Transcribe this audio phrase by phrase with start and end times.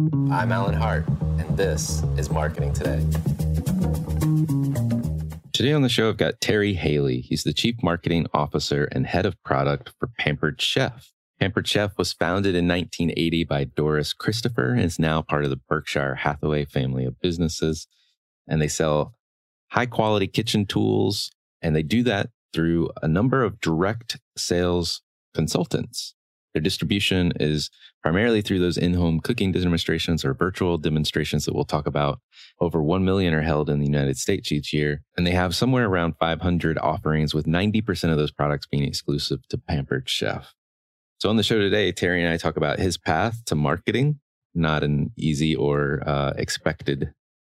[0.00, 1.06] I'm Alan Hart,
[1.38, 3.04] and this is Marketing Today.
[5.52, 7.20] Today on the show, I've got Terry Haley.
[7.20, 11.12] He's the Chief Marketing Officer and Head of Product for Pampered Chef.
[11.38, 15.60] Pampered Chef was founded in 1980 by Doris Christopher and is now part of the
[15.68, 17.86] Berkshire Hathaway family of businesses.
[18.48, 19.14] And they sell
[19.68, 21.30] high quality kitchen tools,
[21.60, 25.02] and they do that through a number of direct sales
[25.34, 26.14] consultants.
[26.52, 27.70] Their distribution is
[28.02, 32.20] primarily through those in-home cooking demonstrations or virtual demonstrations that we'll talk about.
[32.60, 35.86] Over 1 million are held in the United States each year, and they have somewhere
[35.86, 40.54] around 500 offerings with 90% of those products being exclusive to Pampered Chef.
[41.18, 44.20] So on the show today, Terry and I talk about his path to marketing,
[44.54, 47.12] not an easy or uh, expected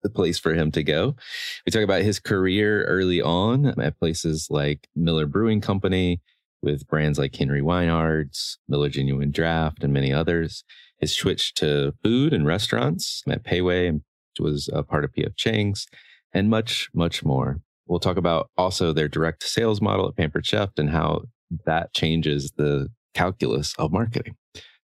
[0.09, 1.16] place for him to go.
[1.65, 6.21] We talk about his career early on at places like Miller Brewing Company,
[6.65, 10.65] with brands like Henry Weinhard's, Miller Genuine Draft, and many others.
[10.99, 15.37] His switched to food and restaurants at Pei Wei, which was a part of PF
[15.37, 15.87] Chang's,
[16.33, 17.61] and much, much more.
[17.87, 21.25] We'll talk about also their direct sales model at Pampered Chef and how
[21.67, 24.37] that changes the calculus of marketing.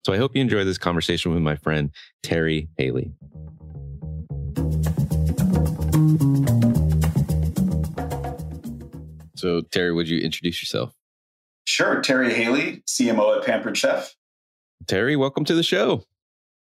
[0.04, 1.90] So I hope you enjoy this conversation with my friend
[2.22, 3.12] Terry Haley.
[9.36, 10.92] So, Terry, would you introduce yourself?
[11.64, 12.00] Sure.
[12.00, 14.14] Terry Haley, CMO at Pampered Chef.
[14.86, 16.04] Terry, welcome to the show.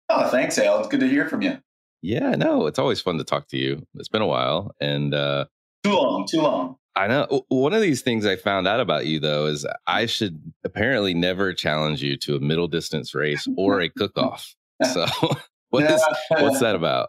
[0.08, 0.78] Oh, thanks, Al.
[0.80, 1.58] It's good to hear from you.
[2.02, 3.86] Yeah, no, it's always fun to talk to you.
[3.94, 5.46] It's been a while, and uh,
[5.84, 6.76] too long, too long.
[6.94, 7.44] I know.
[7.48, 11.52] One of these things I found out about you, though, is I should apparently never
[11.52, 14.54] challenge you to a middle distance race or a cook off.
[14.92, 15.06] So,
[15.70, 17.08] what is, what's that about?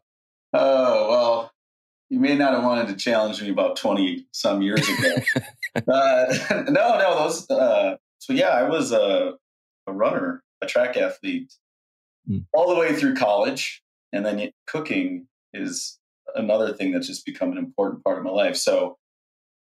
[2.10, 5.16] You may not have wanted to challenge me about 20 some years ago.
[5.76, 6.26] uh,
[6.70, 9.34] no, no, those, uh, so yeah, I was a,
[9.88, 11.54] a runner, a track athlete
[12.30, 12.46] mm.
[12.54, 13.84] all the way through college.
[14.12, 16.00] And then cooking is
[16.36, 18.56] another thing that's just become an important part of my life.
[18.56, 18.98] So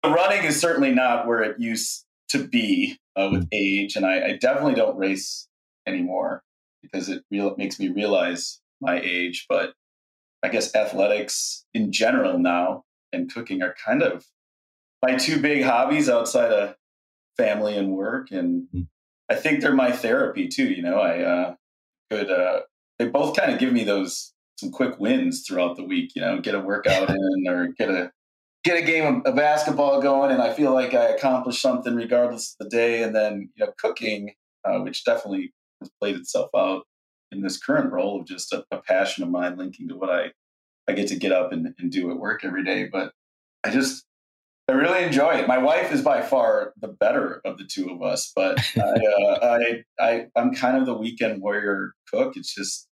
[0.05, 3.49] running is certainly not where it used to be uh, with mm.
[3.53, 3.97] age.
[3.97, 5.49] And I, I, definitely don't race
[5.87, 6.43] anymore
[6.83, 9.47] because it real, makes me realize my age.
[9.49, 9.73] But
[10.43, 14.25] I guess athletics in general now and cooking are kind of
[15.03, 16.75] my two big hobbies outside of
[17.37, 18.31] family and work.
[18.31, 18.87] And mm.
[19.29, 20.69] I think they're my therapy too.
[20.69, 21.55] You know, I uh,
[22.11, 22.61] could, uh,
[22.99, 26.13] they both kind of give me those some quick wins throughout the week.
[26.15, 28.11] You know, get a workout in or get a
[28.65, 32.57] get a game of, of basketball going, and I feel like I accomplished something regardless
[32.59, 33.03] of the day.
[33.03, 34.33] And then you know, cooking,
[34.65, 36.83] uh, which definitely has played itself out
[37.33, 40.33] in this current role of just a, a passion of mine linking to what I
[40.89, 42.89] I get to get up and, and do at work every day.
[42.91, 43.13] But
[43.63, 44.05] I just
[44.69, 45.49] I really enjoy it.
[45.49, 49.39] My wife is by far the better of the two of us, but I, uh,
[49.43, 52.37] I, I, I'm kind of the weekend warrior cook.
[52.37, 52.87] It's just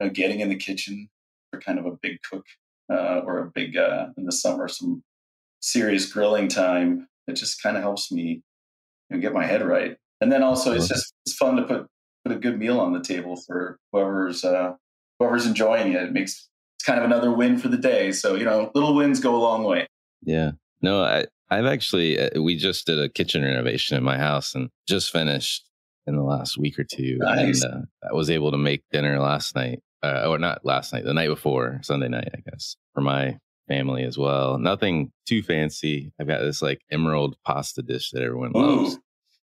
[0.00, 1.08] you know, getting in the kitchen
[1.50, 2.46] for kind of a big cook
[2.90, 5.02] uh, or a big uh, in the summer some
[5.60, 7.06] serious grilling time.
[7.26, 8.42] It just kind of helps me
[9.10, 9.96] you know, get my head right.
[10.22, 11.86] And then also, it's just it's fun to put
[12.24, 14.74] put a good meal on the table for whoever's uh,
[15.18, 16.02] whoever's enjoying it.
[16.02, 18.12] It makes it's kind of another win for the day.
[18.12, 19.86] So you know, little wins go a long way.
[20.22, 20.52] Yeah.
[20.82, 24.70] No, I, I've actually, uh, we just did a kitchen renovation in my house and
[24.88, 25.68] just finished
[26.06, 27.18] in the last week or two.
[27.20, 27.62] Nice.
[27.62, 31.04] And uh, I was able to make dinner last night, uh, or not last night,
[31.04, 33.38] the night before, Sunday night, I guess, for my
[33.68, 34.58] family as well.
[34.58, 36.12] Nothing too fancy.
[36.20, 38.98] I've got this like emerald pasta dish that everyone loves.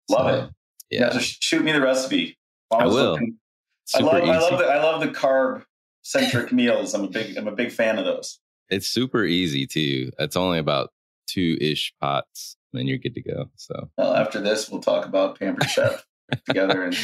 [0.09, 0.49] Love So, it.
[0.89, 0.99] Yeah.
[1.01, 2.38] Yeah, just shoot me the recipe.
[2.79, 3.11] I will.
[3.13, 3.37] looking-
[3.95, 5.63] I love, I love the I love the carb
[6.03, 6.93] centric meals.
[6.93, 8.39] I'm a big I'm a big fan of those.
[8.69, 10.11] It's super easy too.
[10.19, 10.91] It's only about
[11.27, 13.49] two ish pots, and then you're good to go.
[13.55, 16.05] So Well, after this, we'll talk about Pampered Chef
[16.45, 16.97] together and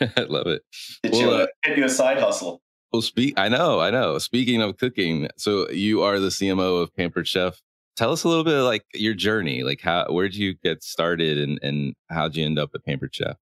[0.16, 0.62] I love it.
[1.04, 2.62] get Well, you uh, get you a side hustle.
[2.92, 3.34] Well, speak.
[3.38, 4.18] I know, I know.
[4.18, 7.60] Speaking of cooking, so you are the CMO of Pampered Chef.
[7.96, 9.62] Tell us a little bit of, like your journey.
[9.62, 13.14] Like how where did you get started, and and how'd you end up at Pampered
[13.14, 13.36] Chef?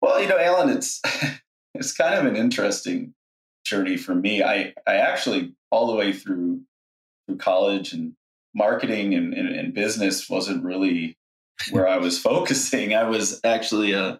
[0.00, 1.00] Well, you know, Alan, it's
[1.74, 3.14] it's kind of an interesting
[3.64, 4.42] journey for me.
[4.42, 6.62] I I actually all the way through
[7.26, 8.14] through college and
[8.54, 11.16] marketing and, and, and business wasn't really
[11.70, 12.94] where I was focusing.
[12.94, 14.18] I was actually a,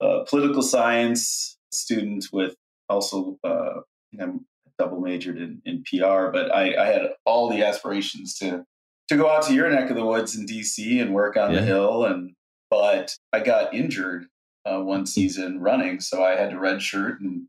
[0.00, 2.54] a political science student with
[2.88, 3.80] also uh,
[4.20, 4.46] I'm
[4.78, 8.64] double majored in, in PR, but I, I had all the aspirations to
[9.08, 11.60] to go out to your neck of the woods in DC and work on Yeah.
[11.60, 12.04] the hill.
[12.04, 12.34] And
[12.70, 14.26] but I got injured
[14.66, 17.46] uh, one season running, so I had to redshirt and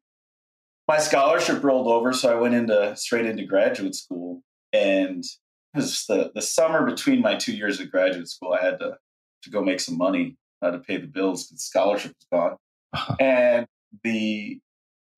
[0.87, 2.13] my scholarship rolled over.
[2.13, 4.41] So I went into straight into graduate school,
[4.71, 8.53] and it was the the summer between my two years of graduate school.
[8.53, 8.97] I had to
[9.43, 13.17] to go make some money uh, to pay the bills because the scholarship was gone,
[13.19, 13.67] and
[14.03, 14.59] the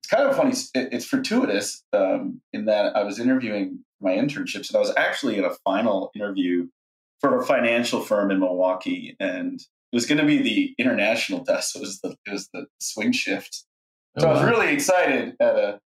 [0.02, 0.52] it's kind of funny.
[0.74, 5.38] It, it's fortuitous um, in that I was interviewing my internships, and I was actually
[5.38, 6.68] in a final interview
[7.20, 9.60] for a financial firm in Milwaukee, and
[9.92, 11.76] it was going to be the international test.
[11.76, 13.64] It was the it was the swing shift.
[14.18, 15.80] So I was really excited at a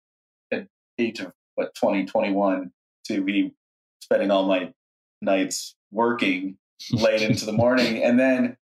[0.53, 0.67] at
[0.99, 2.71] age of what 20, 21
[3.07, 3.55] to be
[4.03, 4.73] spending all my
[5.21, 6.57] nights working
[6.93, 8.57] late into the morning, and then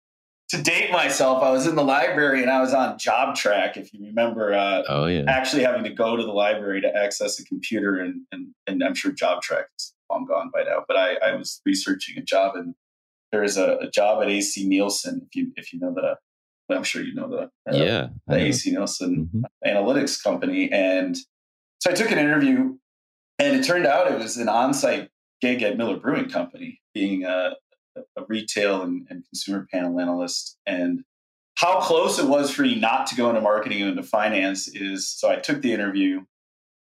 [0.49, 3.75] to date myself, I was in the library and I was on JobTrak.
[3.75, 7.39] If you remember, uh, Oh yeah, actually having to go to the library to access
[7.39, 10.83] a computer, and and, and I'm sure JobTrak is long gone by now.
[10.87, 12.73] But I, I was researching a job, and
[13.31, 15.21] there is a, a job at AC Nielsen.
[15.25, 16.15] If you if you know the,
[16.73, 18.07] I'm sure you know the uh, yeah.
[18.27, 18.35] The.
[18.37, 19.43] AC Nielsen Mhm.
[19.65, 20.71] analytics company.
[20.71, 21.15] And
[21.79, 22.77] so I took an interview,
[23.39, 25.09] and it turned out it was an on-site
[25.41, 27.51] gig at Miller Brewing Company, being a,
[27.95, 30.57] a retail and, and consumer panel analyst.
[30.65, 31.03] And
[31.55, 35.09] how close it was for you not to go into marketing and into finance is
[35.09, 36.21] so I took the interview,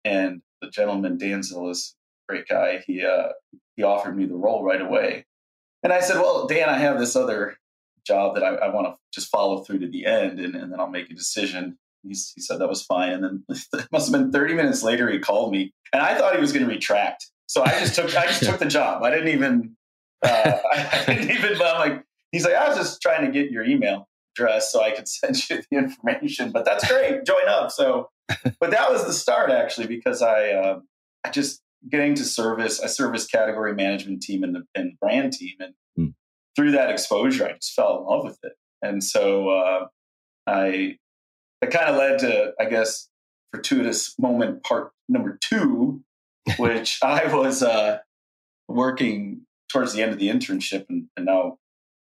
[0.05, 1.95] and the gentleman Dan Zillis,
[2.29, 3.29] great guy, he uh,
[3.77, 5.25] he offered me the role right away.
[5.83, 7.57] And I said, "Well, Dan, I have this other
[8.07, 10.81] job that I, I want to just follow through to the end, and, and then
[10.81, 14.21] I'll make a decision." He's, he said that was fine, and then it must have
[14.21, 17.27] been 30 minutes later he called me, and I thought he was going to retract.
[17.47, 19.03] So I just took I just took the job.
[19.03, 19.77] I didn't even
[20.23, 21.53] uh, I didn't even.
[21.63, 24.93] I'm like, he's like, I was just trying to get your email address so I
[24.93, 26.53] could send you the information.
[26.53, 27.25] But that's great.
[27.25, 27.71] Join up.
[27.71, 28.11] So,
[28.61, 30.81] but that was the start actually because I uh,
[31.25, 31.61] I just
[31.91, 36.09] getting to service a service category management team and the and brand team, and Hmm.
[36.57, 38.53] through that exposure, I just fell in love with it.
[38.81, 39.87] And so uh,
[40.47, 40.97] I
[41.61, 43.09] that kind of led to, I guess,
[43.53, 46.03] fortuitous moment part number two,
[46.57, 47.99] which I was uh,
[48.69, 51.59] working towards the end of the internship, and, and now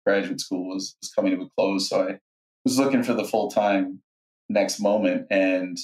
[0.06, 1.90] graduate school was, was coming to a close.
[1.90, 2.20] So I
[2.64, 4.02] was looking for the full time
[4.50, 5.78] next moment, and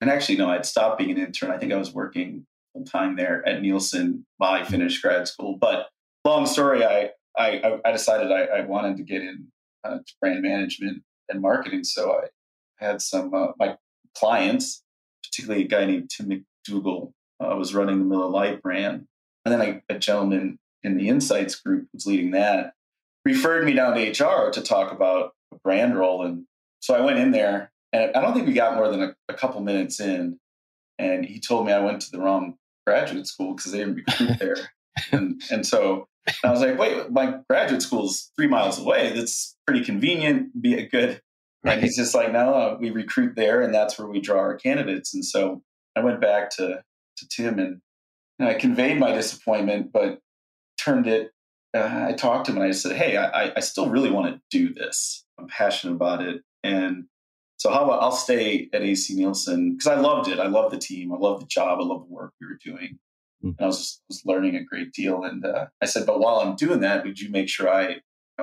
[0.00, 1.50] and actually, no, I'd stopped being an intern.
[1.50, 2.46] I think I was working
[2.90, 5.56] time there at Nielsen while I finished grad school.
[5.56, 5.88] But
[6.24, 9.48] long story, I I, I decided I, I wanted to get in
[9.84, 11.84] uh, brand management and marketing.
[11.84, 12.26] So I
[12.84, 13.76] had some uh, my
[14.16, 14.82] clients,
[15.24, 16.28] particularly a guy named Tim
[16.68, 19.06] McDougall, uh, was running the Miller Lite brand,
[19.44, 22.74] and then I, a gentleman in the insights group who's leading that
[23.24, 26.44] referred me down to HR to talk about a brand role, and
[26.80, 29.34] so I went in there, and I don't think we got more than a, a
[29.34, 30.38] couple minutes in,
[30.98, 34.38] and he told me I went to the wrong graduate school because they didn't recruit
[34.38, 34.56] there.
[35.12, 36.08] and and so
[36.44, 39.12] I was like, wait, my graduate school is three miles away.
[39.14, 40.60] That's pretty convenient.
[40.60, 41.20] Be a good.
[41.64, 41.74] Right.
[41.74, 45.14] And he's just like, no, we recruit there, and that's where we draw our candidates.
[45.14, 45.62] And so
[45.96, 46.82] I went back to
[47.18, 47.80] to Tim and,
[48.38, 50.18] and I conveyed my disappointment, but
[50.80, 51.30] turned it.
[51.74, 54.40] Uh, I talked to him and I said, hey, I, I still really want to
[54.50, 55.24] do this.
[55.38, 57.04] I'm passionate about it, and
[57.62, 60.40] so how about I'll stay at AC Nielsen because I loved it.
[60.40, 61.12] I loved the team.
[61.12, 61.78] I loved the job.
[61.78, 62.98] I loved the work we were doing.
[63.40, 65.22] And I was, was learning a great deal.
[65.22, 67.98] And uh, I said, but while I'm doing that, would you make sure I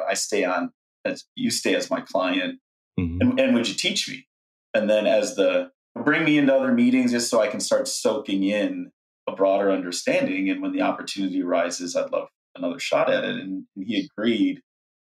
[0.10, 0.72] I stay on
[1.04, 2.62] as you stay as my client,
[2.98, 3.20] mm-hmm.
[3.20, 4.26] and, and would you teach me?
[4.74, 5.72] And then as the
[6.02, 8.90] bring me into other meetings just so I can start soaking in
[9.28, 10.50] a broader understanding.
[10.50, 13.32] And when the opportunity arises, I'd love another shot at it.
[13.32, 14.62] And, and he agreed.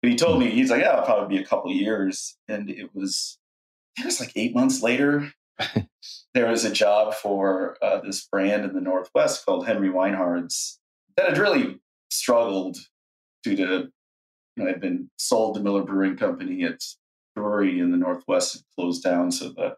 [0.01, 2.37] But he told me, he's like, yeah, it'll probably be a couple years.
[2.47, 3.41] And it was
[3.99, 5.33] it was like eight months later.
[6.35, 10.79] there was a job for uh, this brand in the Northwest called Henry Weinhard's
[11.17, 12.77] that had really struggled
[13.43, 13.91] due to, you
[14.57, 16.63] know, had been sold to Miller Brewing Company.
[16.63, 16.99] Its
[17.35, 19.31] brewery in the Northwest had closed down.
[19.31, 19.77] So the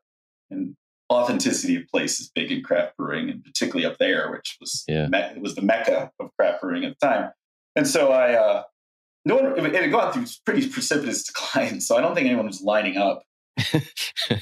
[0.51, 0.75] and
[1.11, 5.09] authenticity of place is big in craft brewing, and particularly up there, which was yeah.
[5.13, 7.31] it was the mecca of craft brewing at the time.
[7.77, 8.63] And so I, uh,
[9.25, 11.81] no one, it had gone through pretty precipitous decline.
[11.81, 13.23] So I don't think anyone was lining up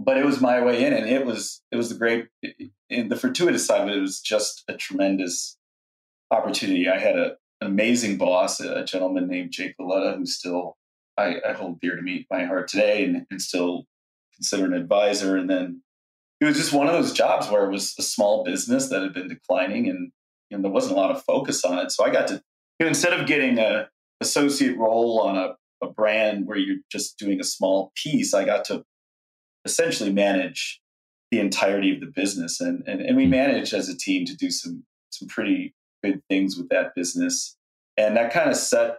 [0.00, 2.26] but it was my way in, and it was it was the great.
[2.90, 5.56] In the fortuitous side of it, was just a tremendous
[6.30, 6.88] opportunity.
[6.88, 10.76] I had a, an amazing boss, a gentleman named Jake Laletta, who still
[11.16, 13.86] I, I, hold dear to me my heart today, and, and still
[14.34, 15.36] consider an advisor.
[15.36, 15.82] And then
[16.40, 19.14] it was just one of those jobs where it was a small business that had
[19.14, 20.12] been declining, and
[20.50, 21.90] you know, there wasn't a lot of focus on it.
[21.90, 22.42] So I got to
[22.78, 23.88] you know, instead of getting a
[24.20, 25.54] associate role on a
[25.84, 28.84] a brand where you're just doing a small piece, I got to
[29.64, 30.80] essentially manage
[31.30, 32.60] the entirety of the business.
[32.60, 33.30] And, and, and we hmm.
[33.30, 37.56] managed as a team to do some, some pretty good things with that business.
[37.96, 38.98] And that kind of set,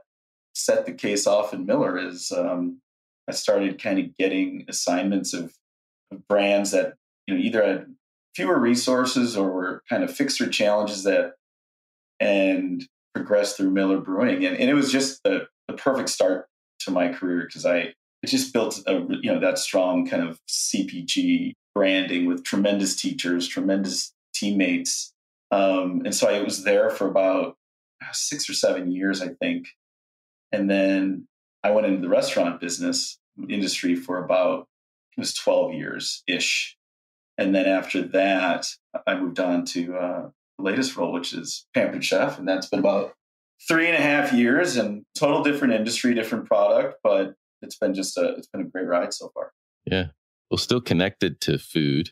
[0.53, 2.81] set the case off in Miller is um,
[3.27, 5.53] I started kind of getting assignments of,
[6.11, 6.95] of brands that,
[7.27, 7.95] you know, either had
[8.35, 11.33] fewer resources or were kind of fixer challenges that,
[12.19, 14.45] and progressed through Miller Brewing.
[14.45, 16.47] And, and it was just the, the perfect start
[16.85, 17.93] to my career because I
[18.25, 24.13] just built a you know that strong kind of CPG branding with tremendous teachers, tremendous
[24.33, 25.13] teammates,
[25.51, 27.57] um, and so I was there for about
[28.13, 29.67] six or seven years, I think,
[30.51, 31.27] and then
[31.63, 33.17] I went into the restaurant business
[33.49, 34.67] industry for about
[35.17, 36.77] it was twelve years ish,
[37.37, 38.67] and then after that
[39.05, 42.79] I moved on to uh, the latest role, which is Pampered Chef, and that's been
[42.79, 43.13] about
[43.67, 48.17] three and a half years and total different industry, different product, but it's been just
[48.17, 49.51] a it's been a great ride so far.
[49.85, 50.07] Yeah.
[50.49, 52.11] Well, still connected to food.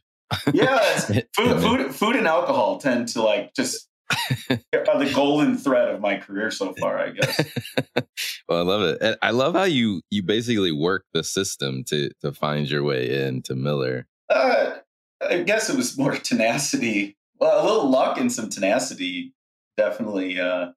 [0.51, 0.99] yeah,
[1.35, 3.87] food, food, food and alcohol tend to like just
[4.49, 7.53] are the golden thread of my career so far, I guess.
[8.47, 8.97] well, I love it.
[9.01, 13.25] And I love how you you basically work the system to to find your way
[13.25, 14.07] into Miller.
[14.29, 14.77] Uh,
[15.21, 17.17] I guess it was more tenacity.
[17.39, 19.33] Well, a little luck and some tenacity
[19.77, 20.67] definitely uh,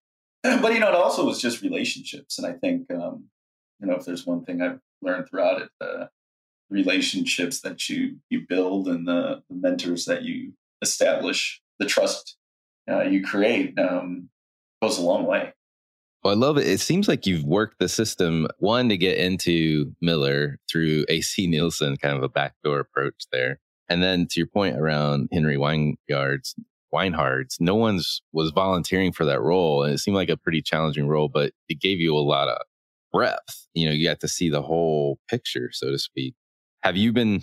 [0.62, 3.25] but you know, it also was just relationships, and I think um,
[3.81, 6.11] you know if there's one thing I've learned throughout it, the
[6.71, 12.37] relationships that you you build and the, the mentors that you establish, the trust
[12.91, 14.29] uh, you create um,
[14.83, 15.53] goes a long way.
[16.23, 16.67] Well, I love it.
[16.67, 21.97] It seems like you've worked the system one to get into Miller through AC Nielsen,
[21.97, 23.61] kind of a backdoor approach there.
[23.88, 26.57] And then to your point around Henry Weinhard's
[26.97, 29.83] Weinhard's, no one's was volunteering for that role.
[29.83, 32.62] And it seemed like a pretty challenging role, but it gave you a lot of
[33.12, 33.67] breadth.
[33.75, 36.35] You know, you got to see the whole picture, so to speak.
[36.83, 37.43] Have you been,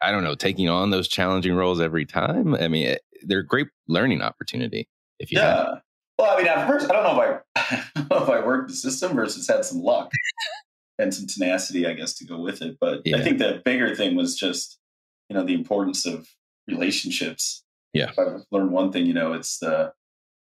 [0.00, 2.54] I don't know, taking on those challenging roles every time?
[2.54, 5.56] I mean, it, they're a great learning opportunity if you yeah.
[5.56, 5.82] Have.
[6.18, 8.44] Well, I mean, at first, I don't know if I, I don't know if I
[8.44, 10.10] worked the system versus had some luck
[10.98, 12.76] and some tenacity, I guess, to go with it.
[12.80, 13.16] But yeah.
[13.16, 14.78] I think the bigger thing was just,
[15.28, 16.28] you know, the importance of
[16.66, 18.10] relationships yeah.
[18.10, 19.92] If I've learned one thing, you know, it's the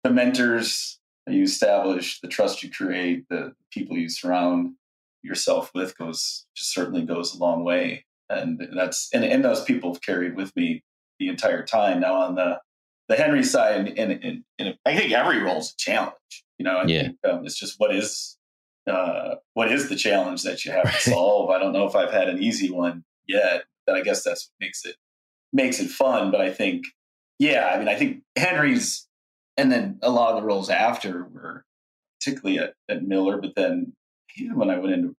[0.03, 4.74] the mentors you establish, the trust you create, the people you surround
[5.21, 8.05] yourself with goes just certainly goes a long way.
[8.29, 10.83] And that's and, and those people have carried with me
[11.19, 12.00] the entire time.
[12.00, 12.59] Now on the
[13.07, 16.13] the Henry side, and, and, and, I think every role is a challenge.
[16.59, 17.01] You know, I yeah.
[17.01, 18.38] think um, it's just what is
[18.86, 21.50] uh, what is the challenge that you have to solve.
[21.50, 24.65] I don't know if I've had an easy one yet, but I guess that's what
[24.65, 24.95] makes it
[25.51, 26.29] makes it fun.
[26.29, 26.86] But I think
[27.39, 29.08] yeah, I mean, I think Henry's,
[29.58, 31.65] and then a lot of the roles after were
[32.19, 33.93] particularly at, at Miller, but then
[34.38, 35.15] even when I went into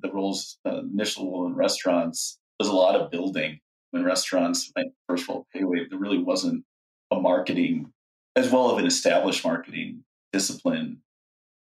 [0.00, 3.58] the roles uh, initial in restaurants, there's a lot of building.
[3.92, 4.70] in restaurants,
[5.08, 6.64] first of all, Pei Wei, there really wasn't
[7.10, 7.92] a marketing
[8.36, 10.98] as well of an established marketing discipline.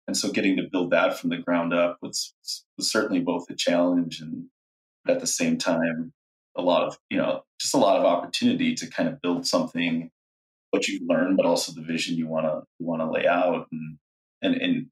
[0.07, 2.33] And so getting to build that from the ground up was,
[2.77, 4.47] was certainly both a challenge and
[5.07, 6.13] at the same time,
[6.57, 10.09] a lot of, you know, just a lot of opportunity to kind of build something
[10.71, 13.97] what you've learned, but also the vision you want to want to lay out and
[14.41, 14.87] and and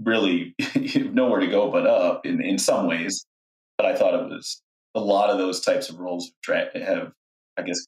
[0.00, 0.54] really
[0.96, 3.26] nowhere to go but up in in some ways.
[3.76, 4.62] But I thought it was
[4.94, 7.12] a lot of those types of roles have,
[7.58, 7.86] I guess,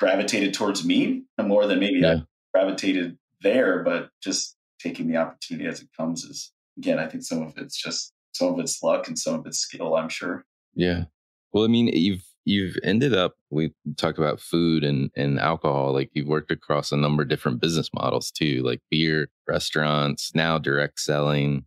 [0.00, 2.14] gravitated towards me more than maybe yeah.
[2.14, 2.22] I
[2.52, 3.84] gravitated there.
[3.84, 7.80] But just taking the opportunity as it comes is again, I think some of it's
[7.80, 9.94] just some of it's luck and some of it's skill.
[9.94, 10.44] I'm sure.
[10.74, 11.04] Yeah.
[11.52, 16.10] Well, I mean, you've you've ended up we talked about food and and alcohol like
[16.14, 21.00] you've worked across a number of different business models too like beer restaurants now direct
[21.00, 21.64] selling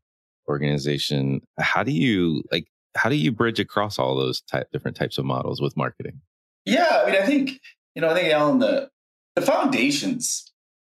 [0.48, 1.42] organization.
[1.60, 5.25] How do you like how do you bridge across all those type different types of
[5.25, 6.22] models with marketing?
[6.66, 7.60] Yeah i mean i think
[7.94, 8.90] you know i think alan the
[9.36, 10.52] the foundations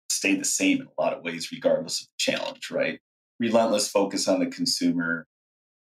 [0.09, 2.99] stay the same in a lot of ways regardless of the challenge right?
[3.39, 5.27] Relentless focus on the consumer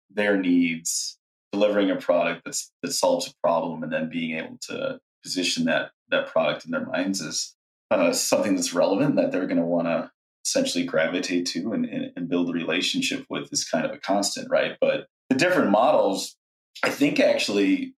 [0.09, 1.18] their needs
[1.51, 5.91] delivering a product that's that solves a problem and then being able to position that
[6.09, 7.55] that product in their minds as
[7.91, 10.09] uh, something that's relevant that they're going to want to
[10.45, 14.49] essentially gravitate to and, and, and build a relationship with is kind of a constant
[14.49, 14.77] right?
[14.79, 16.35] But the different models
[16.83, 17.93] i think actually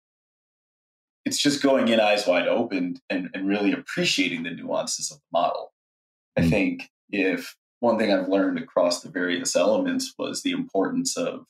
[1.24, 5.38] it's just going in eyes wide open and, and really appreciating the nuances of the
[5.38, 5.72] model.
[6.36, 11.44] I think if one thing i've learned across the various elements was the importance of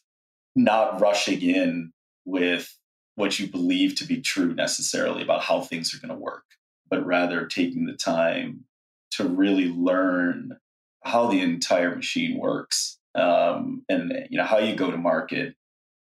[0.65, 1.93] not rushing in
[2.25, 2.77] with
[3.17, 6.45] what you believe to be true necessarily about how things are going to work,
[6.89, 8.65] but rather taking the time
[9.13, 10.57] to really learn
[11.05, 15.55] how the entire machine works um, and you know how you go to market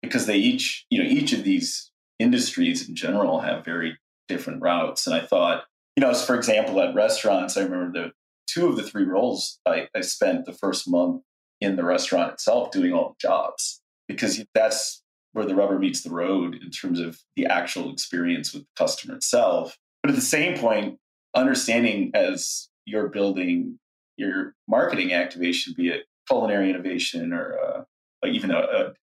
[0.02, 3.96] because they each you know each of these industries in general have very
[4.28, 5.64] different routes and i thought
[5.96, 8.12] you know for example at restaurants i remember the
[8.46, 11.22] two of the three roles I, I spent the first month
[11.60, 13.79] in the restaurant itself doing all the jobs
[14.10, 18.62] because that's where the rubber meets the road in terms of the actual experience with
[18.62, 19.78] the customer itself.
[20.02, 20.98] But at the same point,
[21.34, 23.78] understanding as you're building
[24.16, 27.82] your marketing activation, be it culinary innovation or uh,
[28.26, 28.52] even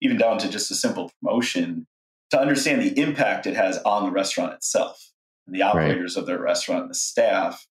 [0.00, 1.86] even down to just a simple promotion,
[2.30, 5.12] to understand the impact it has on the restaurant itself
[5.46, 6.20] and the operators right.
[6.20, 7.66] of the restaurant and the staff,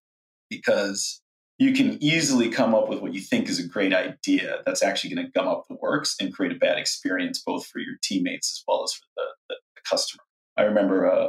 [0.50, 1.21] because
[1.58, 5.14] you can easily come up with what you think is a great idea that's actually
[5.14, 8.58] going to gum up the works and create a bad experience both for your teammates
[8.58, 10.22] as well as for the, the, the customer.
[10.56, 11.28] I remember uh,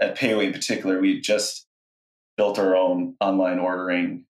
[0.00, 1.66] at Pei Wei in particular, we just
[2.36, 4.24] built our own online ordering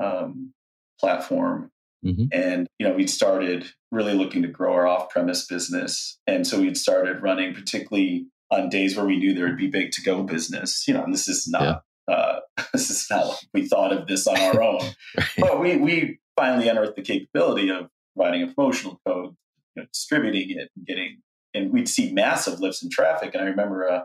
[0.00, 0.52] um,
[1.00, 1.70] platform.
[2.04, 2.26] Mm-hmm.
[2.32, 6.76] And you know, we'd started really looking to grow our off-premise business, and so we'd
[6.76, 10.86] started running, particularly on days where we knew there would be big to-go business.
[10.86, 12.40] You know, and this is not uh,
[12.72, 14.80] this is not like we thought of this on our own.
[15.16, 15.28] right.
[15.38, 19.36] But we, we finally unearthed the capability of writing a promotional code,
[19.74, 21.18] you know, distributing it, and getting,
[21.54, 23.34] and we'd see massive lifts in traffic.
[23.34, 24.00] And I remember uh,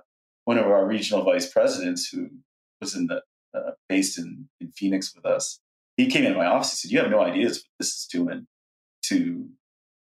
[0.45, 2.29] one of our regional vice presidents who
[2.79, 3.21] was in the
[3.53, 5.59] uh, based in, in Phoenix with us.
[5.97, 6.71] He came into my office.
[6.71, 8.47] He said, "You have no idea what this is doing
[9.03, 9.49] to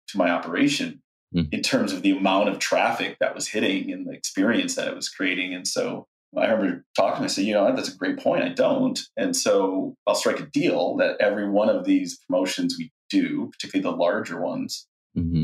[0.07, 1.01] to my operation
[1.35, 1.47] mm.
[1.53, 4.95] in terms of the amount of traffic that was hitting and the experience that it
[4.95, 7.23] was creating." And so I remember talking.
[7.23, 8.43] I said, you know, that's a great point.
[8.43, 12.91] I don't, and so I'll strike a deal that every one of these promotions we
[13.09, 15.43] do, particularly the larger ones, mm-hmm.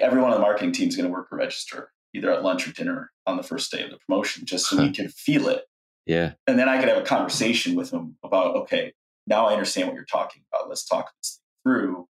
[0.00, 2.66] every one of the marketing team is going to work a register either at lunch
[2.66, 4.82] or dinner on the first day of the promotion, just so huh.
[4.84, 5.64] we can feel it.
[6.06, 8.92] Yeah, and then I could have a conversation with them about, okay,
[9.26, 10.68] now I understand what you're talking about.
[10.68, 12.06] Let's talk this through.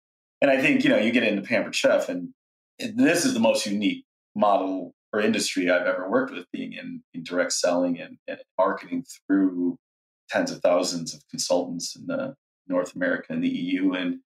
[0.40, 2.32] And I think you know, you get into Pampered Chef, and
[2.78, 4.04] this is the most unique
[4.34, 9.04] model or industry I've ever worked with, being in, in direct selling and, and, marketing
[9.26, 9.76] through
[10.28, 12.34] tens of thousands of consultants in the
[12.68, 14.20] North America and the EU, and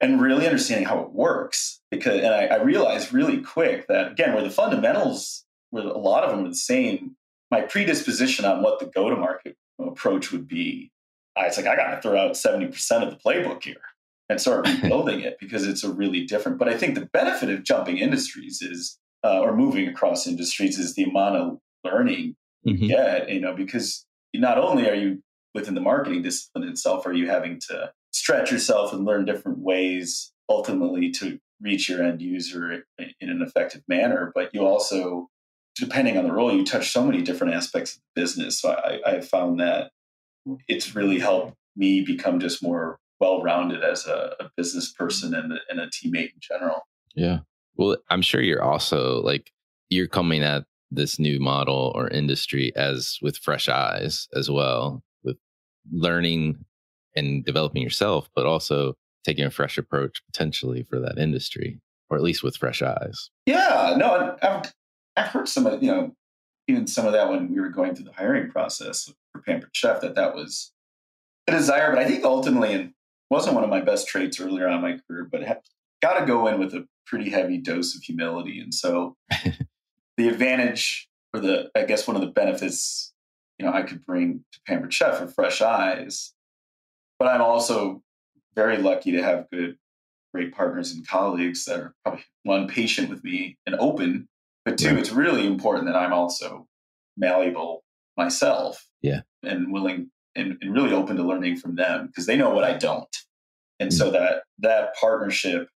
[0.00, 1.80] and really understanding how it works.
[1.90, 6.24] Because and I, I realized really quick that again, where the fundamentals, where a lot
[6.24, 7.16] of them are the same,
[7.50, 10.90] my predisposition on what the go to market approach would be,
[11.36, 13.82] I, it's like I got to throw out seventy percent of the playbook here
[14.30, 16.58] and start rebuilding it because it's a really different.
[16.58, 20.94] But I think the benefit of jumping industries is uh, or moving across industries is
[20.94, 22.82] the amount of learning mm-hmm.
[22.82, 25.22] you get, you know, because not only are you
[25.54, 30.32] within the marketing discipline itself, are you having to stretch yourself and learn different ways
[30.48, 35.28] ultimately to reach your end user in an effective manner, but you also,
[35.76, 38.60] depending on the role, you touch so many different aspects of the business.
[38.60, 39.90] So I, I found that
[40.68, 45.80] it's really helped me become just more well-rounded as a, a business person and, and
[45.80, 46.80] a teammate in general.
[47.14, 47.40] Yeah.
[47.80, 49.50] Well, I'm sure you're also like
[49.88, 55.38] you're coming at this new model or industry as with fresh eyes as well, with
[55.90, 56.62] learning
[57.16, 62.22] and developing yourself, but also taking a fresh approach potentially for that industry, or at
[62.22, 63.30] least with fresh eyes.
[63.46, 64.74] Yeah, no, I've
[65.16, 66.14] I've heard some of you know
[66.68, 70.02] even some of that when we were going through the hiring process for Pampered Chef
[70.02, 70.70] that that was
[71.48, 72.90] a desire, but I think ultimately it
[73.30, 75.62] wasn't one of my best traits earlier on in my career, but
[76.02, 79.16] got to go in with a pretty heavy dose of humility, and so
[80.16, 83.12] the advantage or the I guess one of the benefits
[83.58, 86.32] you know I could bring to Pampered Chef are fresh eyes,
[87.18, 88.02] but I'm also
[88.54, 89.76] very lucky to have good,
[90.32, 94.28] great partners and colleagues that are probably one patient with me and open,
[94.64, 94.98] but two, right.
[94.98, 96.66] it's really important that I'm also
[97.16, 97.84] malleable
[98.16, 98.86] myself.
[99.02, 99.20] Yeah.
[99.42, 102.76] And willing and, and really open to learning from them because they know what I
[102.76, 103.16] don't.
[103.78, 104.12] And so mm.
[104.12, 105.68] that that partnership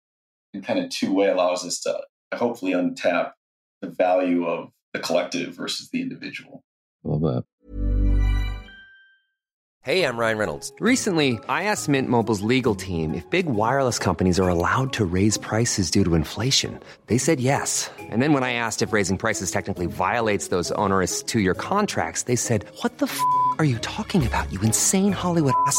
[0.62, 2.00] kind of two way allows us to
[2.34, 3.32] hopefully untap
[3.80, 6.62] the value of the collective versus the individual.
[7.02, 7.44] Love that.
[9.84, 10.72] Hey, I'm Ryan Reynolds.
[10.80, 15.36] Recently, I asked Mint Mobile's legal team if big wireless companies are allowed to raise
[15.36, 16.80] prices due to inflation.
[17.08, 17.90] They said yes.
[18.08, 22.22] And then when I asked if raising prices technically violates those onerous two year contracts,
[22.22, 23.20] they said, What the f
[23.58, 25.78] are you talking about, you insane Hollywood ass?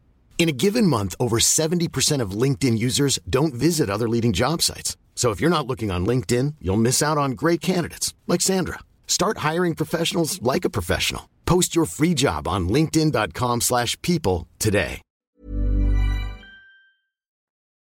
[0.41, 4.97] In a given month, over 70% of LinkedIn users don't visit other leading job sites.
[5.13, 8.79] So if you're not looking on LinkedIn, you'll miss out on great candidates like Sandra.
[9.05, 11.29] Start hiring professionals like a professional.
[11.45, 15.01] Post your free job on linkedin.com/people today.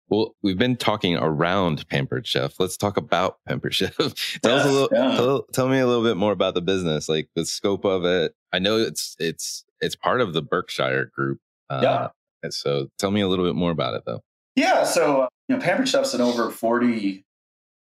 [0.09, 2.59] Well, we've been talking around Pampered Chef.
[2.59, 3.95] Let's talk about Pampered Chef.
[3.97, 4.11] tell
[4.43, 5.17] yeah, us a little yeah.
[5.17, 8.35] tell, tell me a little bit more about the business, like the scope of it.
[8.51, 11.39] I know it's it's it's part of the Berkshire group.
[11.67, 12.07] Uh, yeah
[12.51, 14.21] so tell me a little bit more about it, though.
[14.55, 17.25] Yeah, so uh, you know, Pampered Chef's an over forty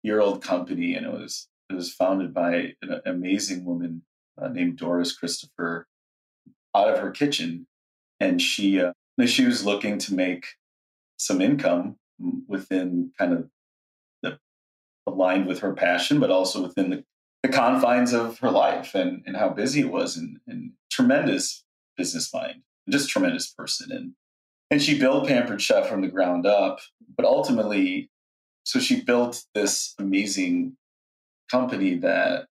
[0.02, 4.02] year old company, and it was it was founded by an amazing woman
[4.40, 5.86] uh, named Doris Christopher
[6.74, 7.66] out of her kitchen,
[8.20, 8.92] and she uh,
[9.26, 10.46] she was looking to make
[11.18, 11.96] some income
[12.46, 13.48] within kind of
[14.22, 14.38] the
[15.06, 17.04] aligned with her passion, but also within the,
[17.42, 21.64] the confines of her life and, and how busy it was and, and tremendous
[21.96, 23.90] business mind, just tremendous person.
[23.90, 24.12] And
[24.70, 26.80] and she built Pampered Chef from the ground up.
[27.16, 28.10] But ultimately,
[28.64, 30.76] so she built this amazing
[31.50, 32.46] company that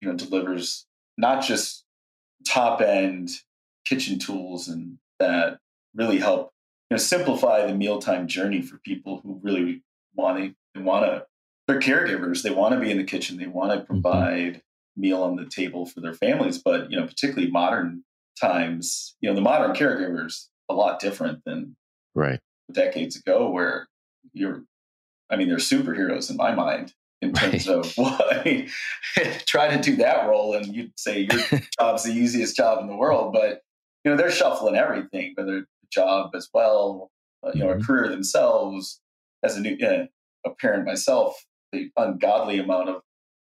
[0.00, 1.84] you know delivers not just
[2.46, 3.30] top end
[3.86, 5.58] kitchen tools and that
[5.94, 6.50] really help
[6.90, 9.82] you know simplify the mealtime journey for people who really
[10.14, 11.24] want to they want to
[11.68, 14.00] they're caregivers they want to be in the kitchen they want to mm-hmm.
[14.00, 14.62] provide
[14.96, 18.02] meal on the table for their families but you know particularly modern
[18.40, 21.76] times you know the modern caregivers a lot different than
[22.14, 22.40] right
[22.72, 23.88] decades ago where
[24.32, 24.64] you're
[25.28, 27.76] I mean they're superheroes in my mind in terms right.
[27.76, 28.70] of what I mean
[29.46, 32.96] try to do that role and you'd say your job's the easiest job in the
[32.96, 33.62] world but
[34.04, 37.10] you know they're shuffling everything whether the job as well
[37.44, 37.80] uh, you know mm-hmm.
[37.80, 39.00] a career themselves
[39.42, 40.06] as a new uh,
[40.46, 43.02] a parent myself the ungodly amount of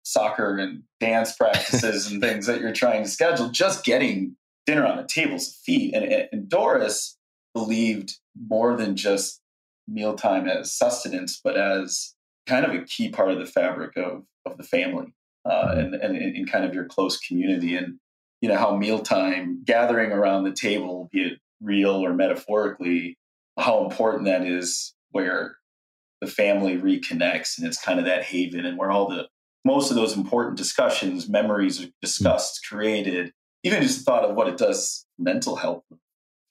[0.03, 4.97] soccer and dance practices and things that you're trying to schedule just getting dinner on
[4.97, 7.17] the tables of feed and, and Doris
[7.54, 9.41] believed more than just
[9.88, 12.15] mealtime as sustenance, but as
[12.47, 15.13] kind of a key part of the fabric of, of the family
[15.45, 15.80] uh, mm-hmm.
[15.80, 17.76] and, and in kind of your close community.
[17.76, 17.97] And,
[18.41, 23.17] you know, how mealtime, gathering around the table, be it real or metaphorically,
[23.60, 25.58] how important that is where
[26.21, 29.28] the family reconnects and it's kind of that haven and where all the
[29.63, 33.32] most of those important discussions, memories are discussed, created,
[33.63, 35.84] even just the thought of what it does mental health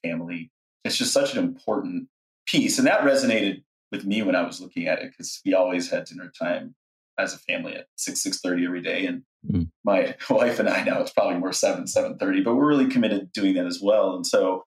[0.03, 0.51] family
[0.83, 2.07] it's just such an important
[2.47, 2.77] piece.
[2.77, 6.05] And that resonated with me when I was looking at it because we always had
[6.05, 6.75] dinner time
[7.17, 9.69] as a family at 6 6.30 every day and mm.
[9.83, 13.41] my wife and i now it's probably more 7 7.30 but we're really committed to
[13.41, 14.63] doing that as well and so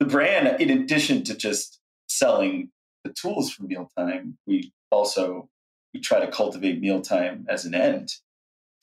[0.00, 1.78] the brand in addition to just
[2.08, 2.70] selling
[3.04, 5.48] the tools for mealtime we also
[5.94, 8.10] we try to cultivate mealtime as an end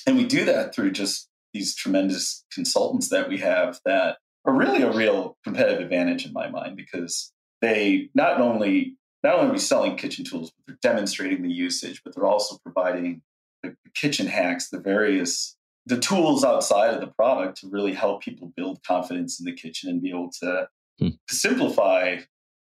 [0.08, 4.82] and we do that through just these tremendous consultants that we have that are really
[4.82, 9.60] a real competitive advantage in my mind because they not only not only are we
[9.60, 13.22] selling kitchen tools, but they're demonstrating the usage, but they're also providing
[13.62, 15.56] the kitchen hacks, the various
[15.88, 19.90] the tools outside of the product to really help people build confidence in the kitchen
[19.90, 20.68] and be able to,
[21.00, 21.10] Hmm.
[21.28, 22.20] to simplify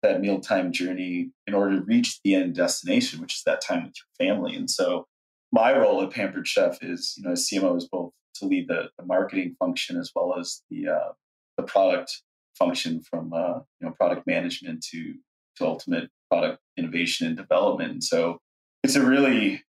[0.01, 3.93] that mealtime journey in order to reach the end destination, which is that time with
[3.95, 4.55] your family.
[4.55, 5.05] And so
[5.51, 8.89] my role at Pampered Chef is, you know, as CMO is both to lead the,
[8.97, 11.11] the marketing function as well as the uh,
[11.57, 12.21] the product
[12.57, 15.15] function from uh, you know product management to
[15.57, 17.91] to ultimate product innovation and development.
[17.91, 18.39] And so
[18.83, 19.63] it's a really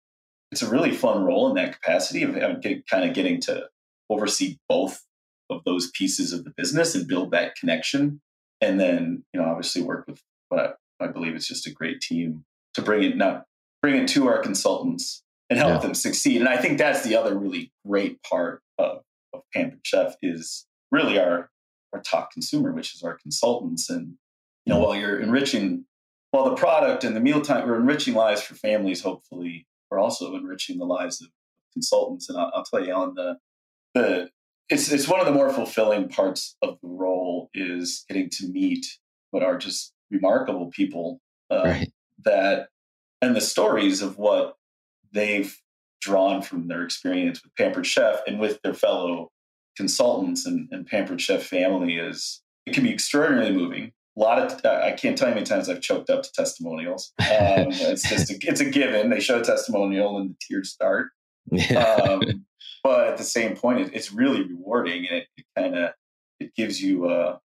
[0.52, 3.68] it's a really fun role in that capacity of, of get, kind of getting to
[4.10, 5.02] oversee both
[5.50, 8.22] of those pieces of the business and build that connection,
[8.62, 12.02] and then you know obviously work with what I, I believe is just a great
[12.02, 12.46] team
[12.76, 13.46] to bring it not
[13.82, 15.24] bring it to our consultants
[15.54, 15.88] and help Yeah.
[15.88, 16.42] them succeed.
[16.42, 21.20] And I think that's the other really great part of, of Pampered Chef is really
[21.20, 21.52] our
[21.94, 23.88] our top consumer, which is our consultants.
[23.88, 24.16] And
[24.66, 25.86] you know, while you're enriching,
[26.32, 29.04] while the product and the mealtime, we're enriching lives for families.
[29.04, 31.28] Hopefully, we're also enriching the lives of
[31.72, 32.30] consultants.
[32.30, 33.38] And I'll, I'll tell you, Alan, the
[33.94, 34.30] the
[34.70, 38.88] it's it's one of the more fulfilling parts of the role is getting to meet
[39.30, 41.92] what are just remarkable people uh, Right.
[42.26, 42.70] that
[43.22, 44.56] and the stories of what
[45.14, 45.58] they've
[46.02, 49.32] drawn from their experience with Pampered Chef and with their fellow
[49.78, 53.92] consultants and, and Pampered Chef family is it can be extraordinarily moving.
[54.18, 57.14] A lot of I can't tell you how many times I've choked up to testimonials.
[57.20, 57.26] Um,
[57.72, 59.10] it's just a, it's a given.
[59.10, 61.10] They show a testimonial and the tears start.
[61.52, 61.80] Yeah.
[61.80, 62.46] Um,
[62.84, 65.92] but at the same point, it, it's really rewarding and it, it kind of
[66.40, 67.38] it gives you uh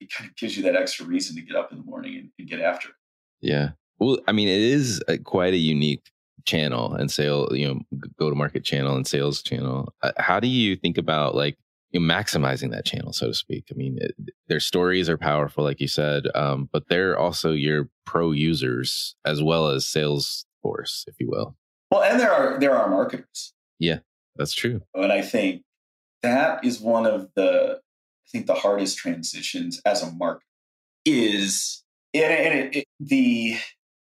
[0.00, 2.30] it kind of gives you that extra reason to get up in the morning and,
[2.38, 2.94] and get after it.
[3.40, 3.70] Yeah.
[3.98, 6.10] Well, I mean, it is a, quite a unique
[6.44, 7.80] channel and sale, you know,
[8.18, 9.92] go to market channel and sales channel.
[10.02, 11.56] Uh, How do you think about like
[11.90, 13.66] you know, maximizing that channel, so to speak?
[13.70, 14.14] I mean, it,
[14.48, 19.42] their stories are powerful, like you said, um, but they're also your pro users as
[19.42, 21.56] well as sales force, if you will.
[21.90, 23.52] Well, and there are there are marketers.
[23.78, 23.98] Yeah,
[24.36, 24.80] that's true.
[24.94, 25.62] And I think
[26.22, 30.40] that is one of the I think the hardest transitions as a marketer
[31.04, 33.56] is and it, it, the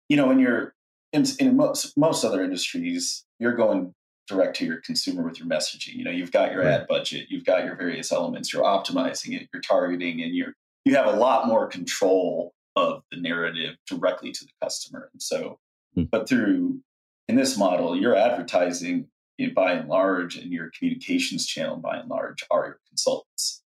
[0.09, 0.75] you know when you're
[1.13, 3.95] in, in most most other industries you're going
[4.27, 5.95] direct to your consumer with your messaging.
[5.95, 9.49] You know you've got your ad budget you've got your various elements you're optimizing it
[9.53, 14.45] you're targeting and you're you have a lot more control of the narrative directly to
[14.45, 15.11] the customer.
[15.13, 15.59] And so
[15.95, 16.05] Hmm.
[16.11, 16.81] but through
[17.29, 21.97] in this model your advertising you know, by and large and your communications channel by
[21.97, 23.63] and large are your consultants.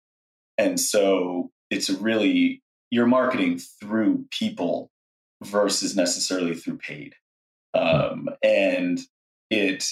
[0.59, 4.91] And so it's really you're marketing through people
[5.43, 7.15] versus necessarily through paid
[7.75, 9.01] um, and
[9.51, 9.85] it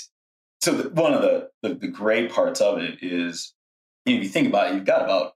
[0.61, 3.55] so the, one of the, the the great parts of it is
[4.07, 5.33] if you think about it you've got about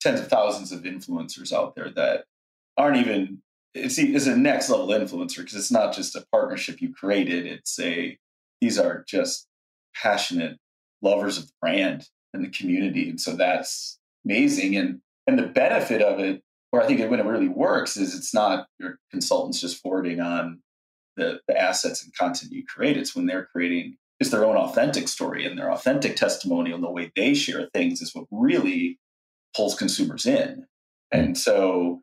[0.00, 2.24] tens of thousands of influencers out there that
[2.76, 3.42] aren't even
[3.74, 7.78] it's, it's a next level influencer because it's not just a partnership you created it's
[7.80, 8.18] a
[8.60, 9.46] these are just
[9.94, 10.58] passionate
[11.02, 14.76] lovers of the brand and the community and so that's amazing.
[14.76, 18.34] And and the benefit of it or i think when it really works is it's
[18.34, 20.60] not your consultants just forwarding on
[21.16, 25.08] the, the assets and content you create it's when they're creating is their own authentic
[25.08, 28.98] story and their authentic testimonial and the way they share things is what really
[29.56, 30.66] pulls consumers in
[31.12, 32.00] and so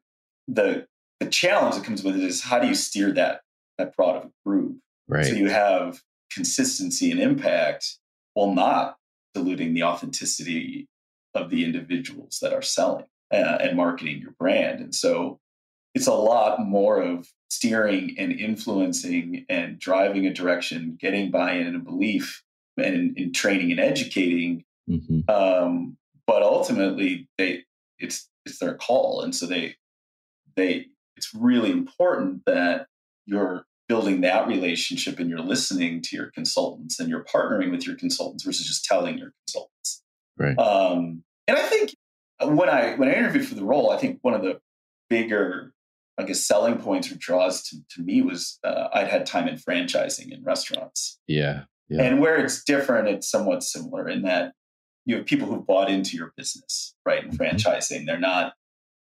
[0.47, 0.86] the
[1.19, 3.41] the challenge that comes with it is how do you steer that
[3.78, 5.26] that broad group Right.
[5.26, 7.97] so you have consistency and impact
[8.34, 8.95] while not
[9.34, 10.88] diluting the authenticity
[11.34, 14.80] of the individuals that are selling uh, and marketing your brand.
[14.80, 15.39] And so
[15.93, 21.84] it's a lot more of steering and influencing and driving a direction, getting buy-in and
[21.84, 22.43] belief,
[22.77, 24.63] and in, in training and educating.
[24.89, 25.29] Mhm.
[25.29, 27.63] Um, but ultimately, they
[27.99, 29.75] it's it's their call, and so they
[30.56, 32.88] they it's really important that
[33.25, 37.95] you're building that relationship and you're listening to your consultants and you're partnering with your
[37.95, 40.01] consultants versus just telling your consultants.
[40.38, 40.58] Right.
[40.58, 41.95] Um, and I think
[42.41, 44.60] when I when I interviewed for the role, I think one of the
[45.10, 45.73] bigger,
[46.17, 49.56] I guess, selling points or draws to, to me was uh, I'd had time in
[49.56, 51.63] franchising in restaurants, Yeah.
[51.89, 52.04] Yeah.
[52.04, 54.54] and where it's different, it's somewhat similar in that
[55.06, 57.23] you have people who bought into your business, right?
[57.23, 58.54] In franchising, they're not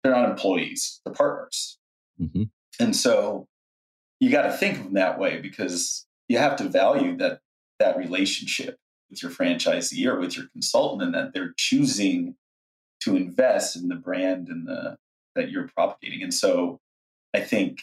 [0.03, 1.79] they're not employees, they're partners,
[2.20, 2.51] Mhm.
[2.81, 3.46] and so
[4.18, 7.40] you got to think of them that way because you have to value that
[7.79, 8.79] that relationship
[9.11, 12.37] with your franchisee or with your consultant and that they're choosing
[13.01, 14.96] to invest in the brand and the
[15.37, 16.81] that you're propagating and so
[17.35, 17.81] i think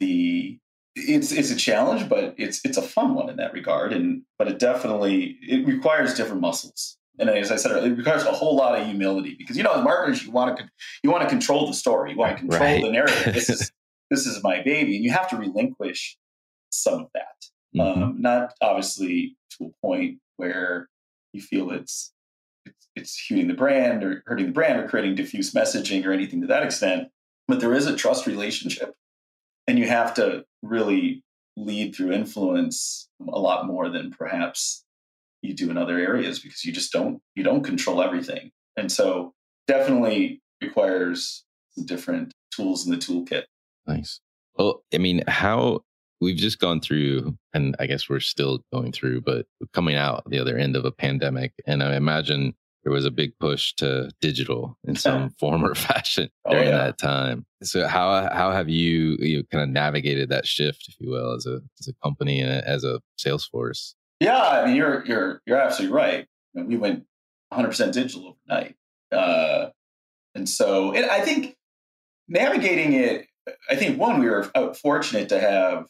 [0.00, 0.58] the
[0.94, 4.48] it's it's a challenge but it's it's a fun one in that regard and but
[4.48, 8.54] it definitely it requires different muscles and as i said earlier, it requires a whole
[8.56, 10.64] lot of humility because you know as marketers you want to
[11.02, 12.82] you want to control the story you want to control Right.
[12.82, 13.72] the narrative this is
[14.10, 16.16] this is my baby and you have to relinquish
[16.70, 17.26] some of that
[17.74, 18.02] Mhm.
[18.02, 20.90] um, not obviously to a point where
[21.32, 22.12] you feel it's
[22.66, 26.42] it's, it's hurting the brand or hurting the brand or creating diffuse messaging or anything
[26.42, 27.08] to that extent.
[27.48, 28.94] But there is a trust relationship,
[29.66, 31.22] and you have to really
[31.56, 34.84] lead through influence a lot more than perhaps
[35.42, 38.50] you do in other areas because you just don't you don't control everything.
[38.76, 39.34] And so
[39.66, 41.44] definitely requires
[41.84, 43.44] different tools in the toolkit.
[43.86, 44.20] Nice.
[44.56, 45.80] Well i mean how
[46.20, 50.38] we've just gone through and i guess we're still going through but coming out the
[50.38, 54.76] other end of a pandemic and i imagine there was a big push to digital
[54.84, 56.76] in some form or fashion oh, during oh, yeah.
[56.78, 57.46] that time.
[57.62, 61.46] So how how have you you kind of navigated that shift, if you will, as
[61.46, 63.94] a as a company and as a sales force?
[64.20, 66.26] Yeah, I mean you're you're you're absolutely right.
[66.56, 67.04] I mean, we went
[67.48, 68.76] 100 percent digital overnight,
[69.10, 69.70] uh,
[70.34, 71.56] and so I think
[72.28, 73.26] navigating it.
[73.68, 74.48] I think one we were
[74.80, 75.86] fortunate to have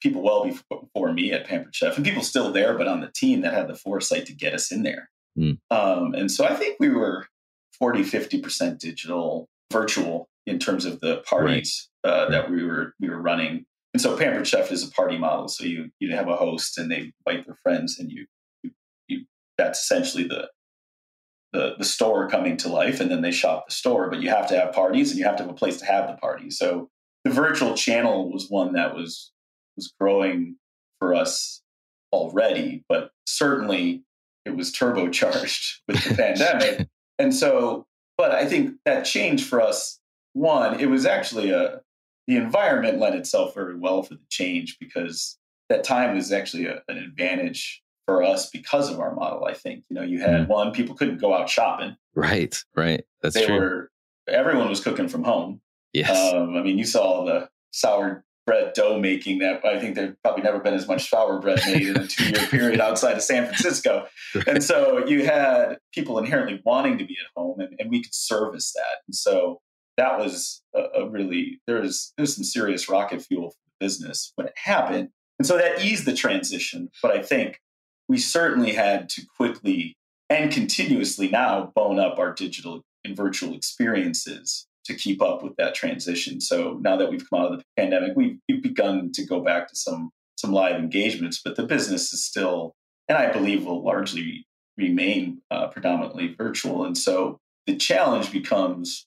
[0.00, 3.40] people well before me at Pampered Chef and people still there, but on the team
[3.40, 5.10] that had the foresight to get us in there.
[5.38, 5.58] Mm.
[5.70, 7.26] Um, and so I think we were
[7.78, 12.10] 40, 50% digital, virtual in terms of the parties right.
[12.10, 13.64] uh, that we were we were running.
[13.92, 15.48] And so Pampered Chef is a party model.
[15.48, 18.26] So you you have a host and they invite their friends and you,
[18.62, 18.70] you,
[19.08, 19.24] you
[19.56, 20.48] that's essentially the
[21.54, 24.48] the, the store coming to life and then they shop the store but you have
[24.48, 26.90] to have parties and you have to have a place to have the party so
[27.22, 29.30] the virtual channel was one that was
[29.76, 30.56] was growing
[30.98, 31.62] for us
[32.12, 34.02] already but certainly
[34.44, 36.88] it was turbocharged with the pandemic.
[37.18, 39.98] And so, but I think that changed for us.
[40.32, 41.80] One, it was actually a
[42.26, 45.36] the environment lent itself very well for the change because
[45.68, 49.44] that time was actually a, an advantage for us because of our model.
[49.44, 50.48] I think you know you had mm.
[50.48, 51.96] one people couldn't go out shopping.
[52.14, 53.04] Right, right.
[53.22, 53.58] That's they true.
[53.58, 53.90] Were,
[54.28, 55.60] everyone was cooking from home.
[55.92, 56.34] Yes.
[56.34, 60.42] Um, I mean, you saw the sour bread dough making that I think there's probably
[60.42, 63.46] never been as much flour bread made in a two year period outside of San
[63.46, 64.06] Francisco.
[64.46, 68.14] And so you had people inherently wanting to be at home and, and we could
[68.14, 69.02] service that.
[69.06, 69.60] And so
[69.96, 73.84] that was a, a really, there was, there was some serious rocket fuel for the
[73.84, 75.10] business when it happened.
[75.38, 76.90] And so that eased the transition.
[77.02, 77.60] But I think
[78.08, 79.96] we certainly had to quickly
[80.28, 85.74] and continuously now bone up our digital and virtual experiences to keep up with that
[85.74, 86.40] transition.
[86.40, 89.68] So now that we've come out of the pandemic, we've, we've begun to go back
[89.68, 92.74] to some some live engagements, but the business is still,
[93.08, 96.84] and I believe will largely remain uh, predominantly virtual.
[96.84, 99.06] And so the challenge becomes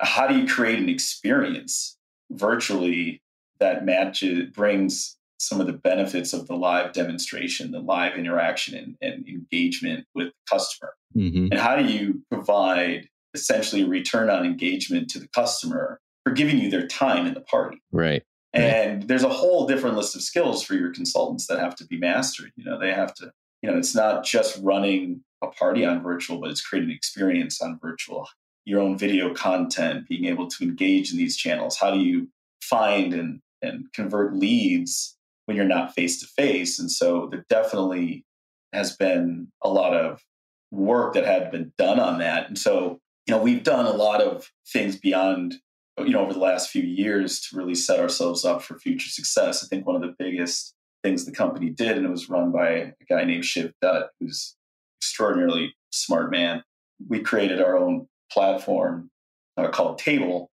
[0.00, 1.96] how do you create an experience
[2.30, 3.22] virtually
[3.58, 8.96] that matches brings some of the benefits of the live demonstration, the live interaction and,
[9.00, 10.92] and engagement with the customer.
[11.16, 11.48] Mm-hmm.
[11.50, 16.58] And how do you provide essentially a return on engagement to the customer for giving
[16.58, 17.80] you their time in the party.
[17.92, 18.22] Right.
[18.52, 21.98] And there's a whole different list of skills for your consultants that have to be
[21.98, 22.52] mastered.
[22.56, 23.30] You know, they have to,
[23.62, 27.60] you know, it's not just running a party on virtual, but it's creating an experience
[27.60, 28.26] on virtual,
[28.64, 31.76] your own video content, being able to engage in these channels.
[31.76, 32.28] How do you
[32.62, 36.78] find and, and convert leads when you're not face to face?
[36.78, 38.24] And so there definitely
[38.72, 40.22] has been a lot of
[40.70, 42.48] work that had been done on that.
[42.48, 45.56] And so you know, we've done a lot of things beyond,
[45.98, 49.64] you know, over the last few years to really set ourselves up for future success.
[49.64, 52.68] I think one of the biggest things the company did, and it was run by
[52.68, 54.56] a guy named Shiv Dutt, who's
[55.00, 56.62] extraordinarily smart man.
[57.08, 59.10] We created our own platform
[59.56, 60.50] uh, called Table,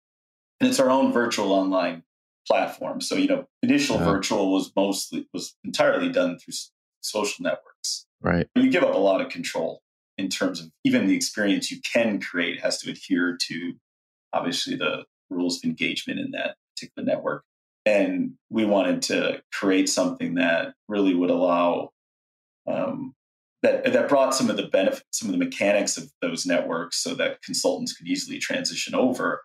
[0.60, 2.02] and it's our own virtual online
[2.46, 3.00] platform.
[3.00, 4.12] So, you know, initial uh-huh.
[4.12, 6.54] virtual was mostly was entirely done through
[7.00, 8.06] social networks.
[8.20, 8.48] Right.
[8.54, 9.82] You give up a lot of control
[10.18, 13.72] in terms of even the experience you can create has to adhere to
[14.32, 17.44] obviously the rules of engagement in that particular network.
[17.86, 21.90] And we wanted to create something that really would allow
[22.66, 23.14] um,
[23.62, 27.14] that that brought some of the benefits, some of the mechanics of those networks, so
[27.14, 29.42] that consultants could easily transition over,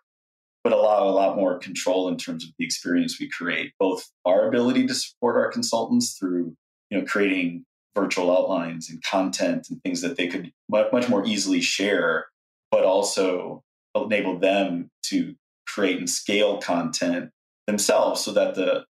[0.62, 3.72] but allow a lot more control in terms of the experience we create.
[3.80, 6.54] Both our ability to support our consultants through
[6.90, 11.60] you know creating virtual outlines and content and things that they could much more easily
[11.60, 12.26] share,
[12.70, 13.62] but also
[13.94, 15.34] enable them to
[15.66, 17.30] create and scale content
[17.66, 18.84] themselves so that the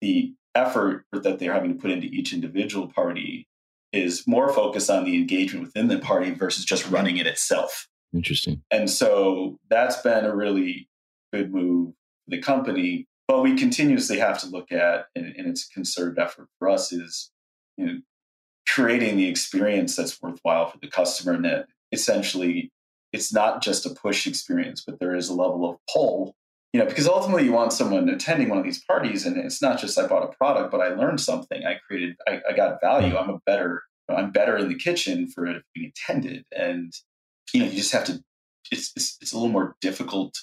[0.00, 3.46] the effort that they're having to put into each individual party
[3.92, 7.88] is more focused on the engagement within the party versus just running it itself.
[8.14, 8.62] Interesting.
[8.70, 10.88] And so that's been a really
[11.32, 11.92] good move
[12.24, 13.06] for the company.
[13.28, 16.92] But we continuously have to look at, and, and it's a concerted effort for us,
[16.92, 17.30] is
[17.76, 17.98] you know,
[18.68, 21.32] creating the experience that's worthwhile for the customer.
[21.34, 22.70] And that essentially
[23.12, 26.34] it's not just a push experience but there is a level of pull
[26.72, 29.78] you know because ultimately you want someone attending one of these parties and it's not
[29.78, 31.64] just i bought a product but i learned something.
[31.64, 33.16] I created i, I got value.
[33.16, 36.44] I'm a better i'm better in the kitchen for it being attended.
[36.56, 36.92] And
[37.52, 38.22] you know, you just have to.
[38.70, 40.34] It's, it's it's a little more difficult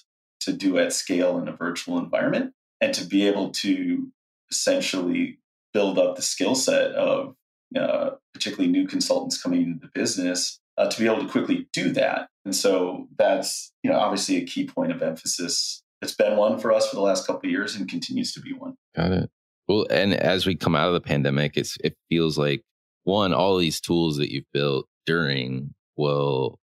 [0.42, 4.12] to do at scale in a virtual environment, and to be able to
[4.50, 5.40] essentially
[5.74, 7.36] build up the skill set of
[7.78, 11.92] uh, particularly new consultants coming into the business uh, to be able to quickly do
[11.92, 12.28] that.
[12.46, 15.84] And so that's you know obviously a key point of emphasis.
[16.02, 18.52] It's been one for us for the last couple of years and continues to be
[18.54, 18.76] one.
[18.96, 19.30] Got it.
[19.68, 22.64] Well, and as we come out of the pandemic, it's it feels like
[23.04, 26.60] one all these tools that you've built during will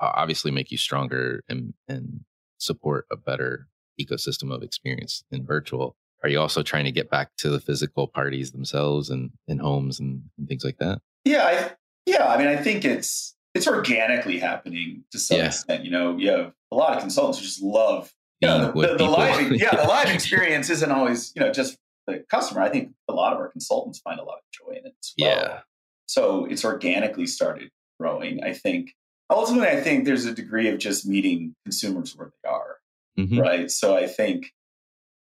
[0.00, 2.20] obviously make you stronger and and
[2.58, 3.68] support a better
[4.00, 8.06] ecosystem of experience in virtual are you also trying to get back to the physical
[8.06, 11.00] parties themselves and in homes and, and, things like that?
[11.24, 11.70] Yeah I,
[12.06, 15.46] yeah i mean i think it's it's organically happening to some yeah.
[15.46, 18.80] extent you know you have a lot of consultants who just love you know, the,
[18.80, 22.62] the, the live yeah, yeah the live experience isn't always you know just the customer.
[22.62, 25.12] I think a lot of our consultants find a lot of joy in it as
[25.18, 25.30] well.
[25.30, 25.60] Yeah.
[26.06, 28.42] So it's organically started growing.
[28.42, 28.94] I think
[29.30, 32.76] ultimately i think there's a degree of just meeting consumers where they are
[33.18, 33.38] mm-hmm.
[33.38, 33.70] right?
[33.70, 34.52] So i think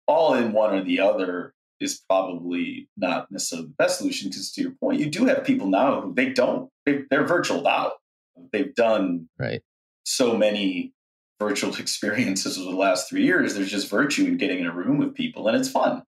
[0.07, 4.61] all in one or the other is probably not necessarily the best solution because to
[4.61, 7.93] your point you do have people now who they don't they, they're virtual out
[8.51, 9.61] they've done right.
[10.03, 10.93] so many
[11.39, 14.97] virtual experiences over the last three years there's just virtue in getting in a room
[14.97, 16.03] with people and it's fun.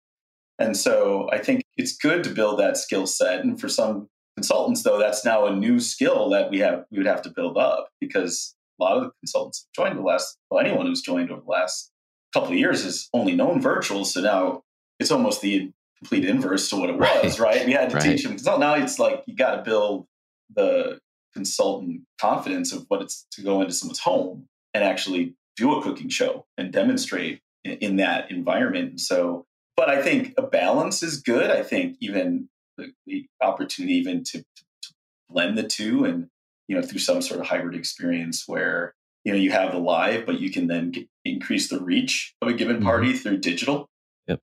[0.60, 4.84] And so i think it's good to build that skill set and for some consultants
[4.84, 7.89] though that's now a new skill that we have we would have to build up
[8.00, 11.41] because a lot of the consultants have joined the last well anyone who's joined over
[11.41, 11.91] the last
[12.36, 14.04] couple of years is only known virtual.
[14.04, 14.64] So now
[15.00, 17.56] it's almost the complete inverse to what it was, right?
[17.56, 17.66] right?
[17.66, 18.04] We had to right.
[18.04, 18.38] teach them.
[18.38, 20.06] So now it's like you got to build
[20.54, 21.00] the
[21.34, 26.10] consultant confidence of what it's to go into someone's home and actually do a cooking
[26.10, 29.00] show and demonstrate in, in that environment.
[29.00, 29.46] So,
[29.78, 31.50] but I think a balance is good.
[31.50, 34.94] I think even the, the opportunity even to, to
[35.30, 36.28] blend the two and
[36.68, 38.94] you know through some sort of hybrid experience where
[39.26, 42.48] you know you have the live but you can then get, increase the reach of
[42.48, 42.86] a given mm-hmm.
[42.86, 43.18] party mm-hmm.
[43.18, 43.90] through digital
[44.28, 44.40] yep.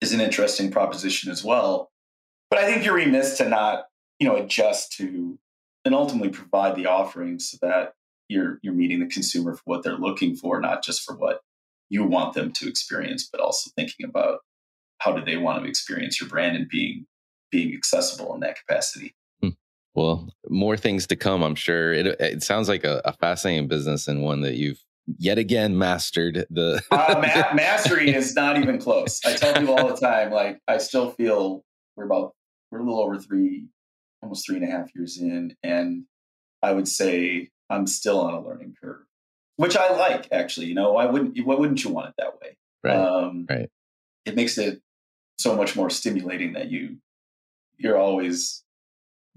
[0.00, 1.90] is an interesting proposition as well
[2.50, 3.86] but i think you're remiss to not
[4.20, 5.38] you know adjust to
[5.84, 7.94] and ultimately provide the offerings so that
[8.28, 11.40] you're you're meeting the consumer for what they're looking for not just for what
[11.88, 14.40] you want them to experience but also thinking about
[14.98, 17.06] how do they want to experience your brand and being
[17.50, 19.14] being accessible in that capacity
[19.98, 21.92] well, more things to come, I'm sure.
[21.92, 24.82] It, it sounds like a, a fascinating business and one that you've
[25.16, 29.20] yet again mastered the uh, ma- mastery is not even close.
[29.24, 31.64] I tell people all the time like i still feel
[31.96, 32.34] we're about
[32.70, 33.68] we're a little over three
[34.22, 36.04] almost three and a half years in and
[36.62, 39.00] i would say i'm still on a learning curve
[39.56, 40.92] which i like actually you know?
[40.92, 42.56] Why wouldn't why wouldn't you want it that way?
[42.84, 43.70] Right um, right.
[44.26, 44.82] it makes it
[45.38, 46.98] so much more stimulating that you
[47.78, 48.62] you're always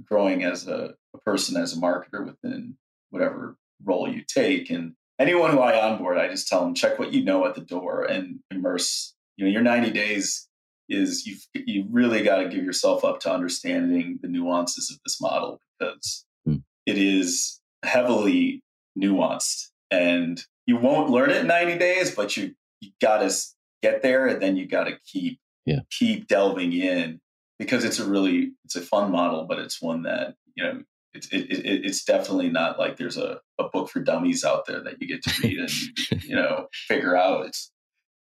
[0.06, 2.76] growing as a, a person, as a marketer within
[3.10, 4.70] whatever role you take.
[4.70, 7.62] And anyone who I onboard, I just tell them check what you know at the
[7.62, 9.14] door and immerse.
[9.38, 10.48] You know, your 90 days
[10.90, 15.22] is you've you really got to give yourself up to understanding the nuances of this
[15.22, 16.58] model because hmm.
[16.86, 18.62] it is heavily
[19.00, 23.34] nuanced and you won't learn it in 90 days but you you got to
[23.82, 25.80] get there and then you got to keep yeah.
[25.98, 27.20] keep delving in
[27.62, 30.82] because it's a really it's a fun model, but it's one that you know
[31.14, 34.82] it's it, it, it's definitely not like there's a, a book for dummies out there
[34.82, 37.46] that you get to read and you know figure out.
[37.46, 37.72] It's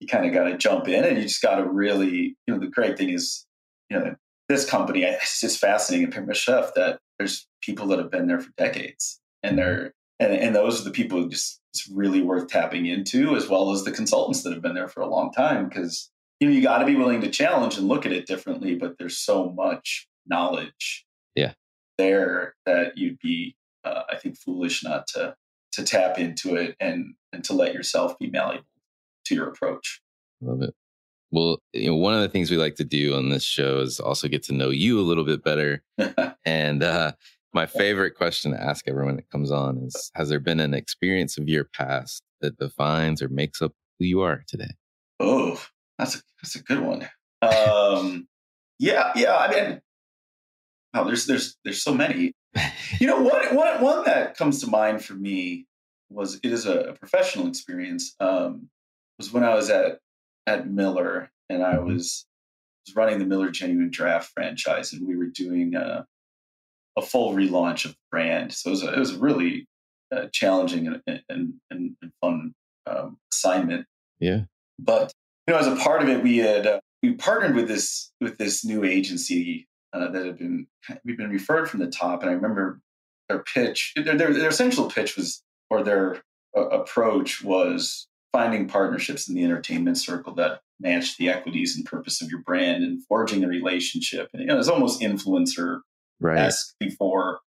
[0.01, 2.59] you kind of got to jump in and you just got to really you know
[2.59, 3.47] the great thing is
[3.91, 4.16] you know
[4.49, 8.41] this company it's just fascinating at Pampered Chef that there's people that have been there
[8.41, 9.68] for decades and mm-hmm.
[9.68, 13.49] they're and, and those are the people who just it's really worth tapping into as
[13.49, 16.11] well as the consultants that have been there for a long time because
[16.41, 18.97] you know you got to be willing to challenge and look at it differently but
[18.99, 21.53] there's so much knowledge yeah.
[21.97, 25.34] there that you'd be uh, i think foolish not to
[25.72, 28.64] to tap into it and and to let yourself be malleable
[29.26, 30.01] to your approach.
[30.41, 30.74] Love it.
[31.30, 34.01] Well you know one of the things we like to do on this show is
[34.01, 35.82] also get to know you a little bit better.
[36.45, 37.12] And uh
[37.53, 41.36] my favorite question to ask everyone that comes on is has there been an experience
[41.36, 44.70] of your past that defines or makes up who you are today?
[45.20, 45.62] Oh
[45.99, 47.09] that's a that's a good one.
[47.40, 48.26] Um,
[48.80, 49.36] yeah, yeah.
[49.36, 49.80] I mean,
[50.92, 52.32] wow, there's there's there's so many.
[52.99, 55.66] You know, one one one that comes to mind for me
[56.11, 58.16] was it is a, professional experience.
[58.18, 58.70] Um,
[59.18, 60.01] was when I was at
[60.49, 61.92] at Miller and I mm-hmm.
[61.92, 62.26] was
[62.86, 66.07] was running the Miller Genuine Draft franchise, and we were doing a,
[66.96, 68.53] a full relaunch of the brand.
[68.53, 69.68] So it was a, it was a really
[70.11, 72.55] uh, challenging and, and, and, and fun
[72.86, 73.86] um, assignment.
[74.20, 74.42] Yeah.
[74.78, 75.12] But
[75.49, 78.36] you know, as a part of it, we had uh, we partnered with this with
[78.36, 80.66] this new agency uh, that had been
[81.07, 82.80] we've been referred from the top, and I remember
[83.30, 86.22] their pitch, their, their, their essential pitch was or their
[86.55, 92.20] uh, approach was finding partnerships in the entertainment circle that match the equities and purpose
[92.20, 94.28] of your brand and forging a relationship.
[94.34, 95.80] And you know, it's almost influencer
[96.20, 97.40] right before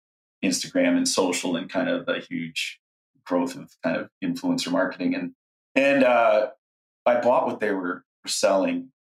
[0.43, 2.80] Instagram and social and kind of the huge
[3.26, 5.16] growth of kind of influencer marketing.
[5.16, 5.34] And
[5.76, 6.47] and uh,
[7.10, 8.91] I bought what they were selling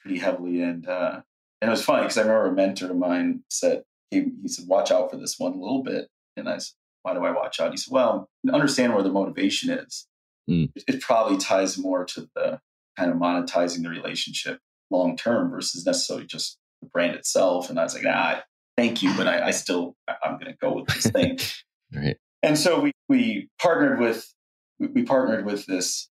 [0.00, 0.62] pretty heavily.
[0.62, 1.20] And uh,
[1.60, 4.66] and it was funny because I remember a mentor of mine said he, he said,
[4.68, 7.60] "Watch out for this one a little bit." And I said, "Why do I watch
[7.60, 10.06] out?" He said, "Well, understand where the motivation is.
[10.48, 10.70] Mm.
[10.74, 12.60] It, it probably ties more to the
[12.96, 14.60] kind of monetizing the relationship
[14.90, 18.44] long term versus necessarily just the brand itself." And I was like, "Ah,
[18.76, 21.38] thank you, but I, I still I'm going to go with this thing."
[21.94, 22.16] right.
[22.42, 24.32] And so we we partnered with
[24.78, 26.08] we partnered with this,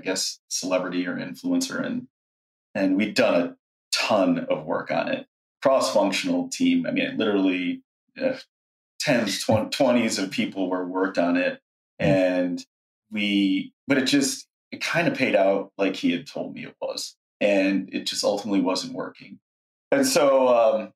[0.00, 2.08] I guess, celebrity or influencer, and
[2.74, 3.56] and we'd done a
[3.92, 5.26] ton of work on it.
[5.62, 6.86] Cross functional team.
[6.86, 7.82] I mean, literally
[8.20, 8.38] uh,
[8.98, 11.60] tens, twenties of people were worked on it,
[11.98, 12.64] and
[13.10, 13.74] we.
[13.86, 17.16] But it just it kind of paid out like he had told me it was,
[17.40, 19.38] and it just ultimately wasn't working.
[19.92, 20.92] And so um,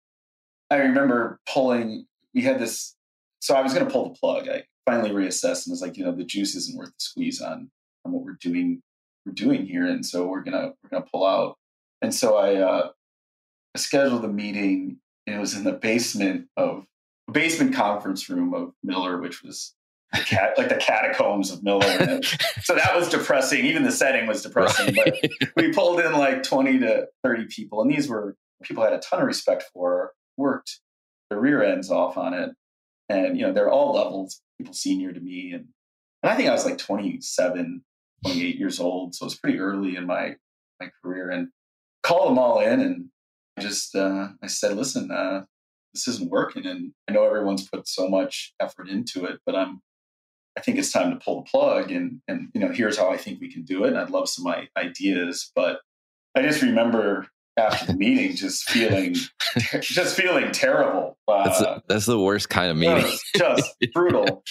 [0.70, 2.06] I remember pulling.
[2.34, 2.96] We had this.
[3.40, 4.48] So I was going to pull the plug.
[4.48, 7.70] I finally reassessed and was like, you know, the juice isn't worth the squeeze on
[8.06, 8.82] on what we're doing
[9.24, 11.56] we're doing here, and so we're gonna we're gonna pull out.
[12.04, 12.88] And so I, uh,
[13.74, 14.98] I scheduled a meeting.
[15.26, 16.84] And it was in the basement of
[17.32, 19.74] basement conference room of Miller, which was
[20.12, 22.20] the cat, like the catacombs of Miller.
[22.62, 23.64] so that was depressing.
[23.64, 24.94] Even the setting was depressing.
[24.94, 25.18] Right.
[25.40, 27.80] But we pulled in like 20 to 30 people.
[27.80, 30.80] And these were people I had a ton of respect for, worked
[31.30, 32.50] their rear ends off on it.
[33.08, 35.52] And, you know, they're all levels, people senior to me.
[35.52, 35.68] And,
[36.22, 37.82] and I think I was like 27,
[38.24, 39.14] 28 years old.
[39.14, 40.36] So it's pretty early in my,
[40.80, 41.48] my career and
[42.02, 42.80] called them all in.
[42.80, 43.06] And
[43.56, 45.44] I just, uh, I said, listen, uh,
[45.92, 46.66] this isn't working.
[46.66, 49.80] And I know everyone's put so much effort into it, but I'm,
[50.56, 53.16] I think it's time to pull the plug and, and, you know, here's how I
[53.16, 53.88] think we can do it.
[53.88, 54.46] And I'd love some
[54.76, 55.80] ideas, but
[56.36, 59.14] I just remember after the meeting just feeling,
[59.80, 61.16] just feeling terrible.
[61.26, 63.16] Uh, that's, the, that's the worst kind of meeting.
[63.36, 64.44] just brutal.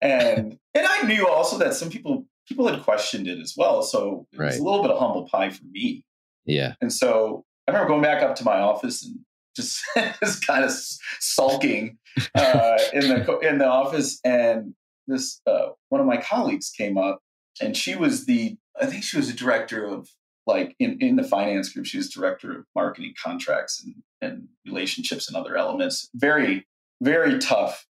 [0.00, 3.82] And, and I knew also that some people, people had questioned it as well.
[3.82, 6.04] So it was a little bit of humble pie for me.
[6.44, 6.74] Yeah.
[6.80, 9.20] And so I remember going back up to my office and
[9.56, 9.82] just,
[10.20, 10.72] just kind of
[11.20, 11.98] sulking
[12.34, 14.74] uh, in the in the office, and
[15.06, 17.20] this uh, one of my colleagues came up,
[17.60, 20.08] and she was the I think she was a director of
[20.46, 21.86] like in, in the finance group.
[21.86, 26.08] She was director of marketing contracts and and relationships and other elements.
[26.14, 26.66] Very
[27.00, 27.86] very tough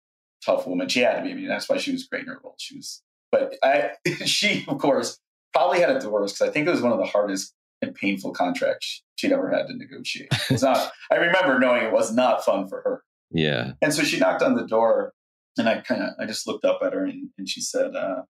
[0.44, 0.88] tough woman.
[0.88, 1.32] She had to be.
[1.32, 2.54] I mean, that's why she was great in her role.
[2.58, 3.90] She was, but I
[4.24, 5.18] she of course
[5.52, 7.94] probably had it the worst because I think it was one of the hardest and
[7.94, 10.28] painful contracts she'd ever had to negotiate.
[10.50, 10.92] It's not.
[11.10, 13.02] I remember knowing it was not fun for her.
[13.30, 13.72] Yeah.
[13.82, 15.12] And so she knocked on the door,
[15.58, 18.22] and I kind of I just looked up at her, and, and she said, uh,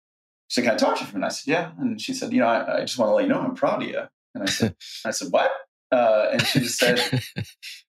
[0.47, 2.39] "She said, can I talk to you?" And I said, "Yeah." And she said, "You
[2.39, 4.01] know, I, I just want to let you know I'm proud of you."
[4.33, 4.75] And I said,
[5.05, 5.51] "I said what?"
[5.91, 6.99] Uh, and she just said,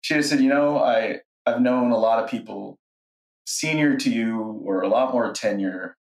[0.01, 2.79] "She just said, you know, I I've known a lot of people
[3.47, 5.97] senior to you or a lot more tenure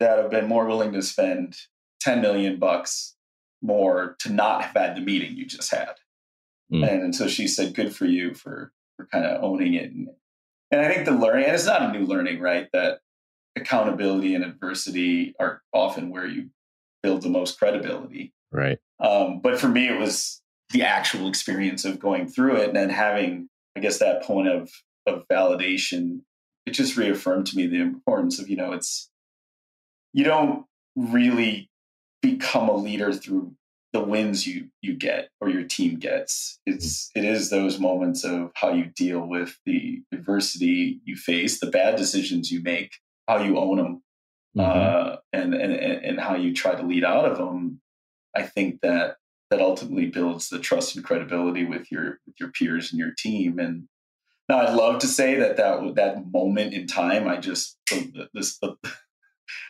[0.00, 1.56] that have been more willing to spend
[2.00, 3.16] 10 million bucks
[3.62, 5.94] more to not have had the meeting you just had.
[6.72, 6.88] Mm.
[6.88, 9.90] And, and, so she said, good for you for, for kind of owning it.
[9.90, 10.08] And,
[10.70, 12.68] and I think the learning, and it's not a new learning, right?
[12.72, 13.00] That
[13.56, 16.50] accountability and adversity are often where you
[17.02, 18.32] build the most credibility.
[18.52, 18.78] Right.
[19.00, 22.90] Um, but for me, it was the actual experience of going through it and then
[22.90, 24.70] having, I guess, that point of,
[25.06, 26.20] of validation.
[26.66, 29.10] It just reaffirmed to me the importance of, you know, it's,
[30.12, 30.64] you don't
[30.96, 31.70] really
[32.22, 33.54] become a leader through
[33.92, 36.60] the wins you you get or your team gets.
[36.66, 41.70] It's it is those moments of how you deal with the adversity you face the
[41.70, 42.92] bad decisions you make
[43.26, 44.02] how you own them
[44.56, 44.60] mm-hmm.
[44.60, 47.80] uh, and, and and how you try to lead out of them
[48.34, 49.16] i think that
[49.50, 53.58] that ultimately builds the trust and credibility with your with your peers and your team.
[53.58, 53.88] And
[54.48, 57.76] now i'd love to say that that that moment in time i just
[58.34, 58.76] this the,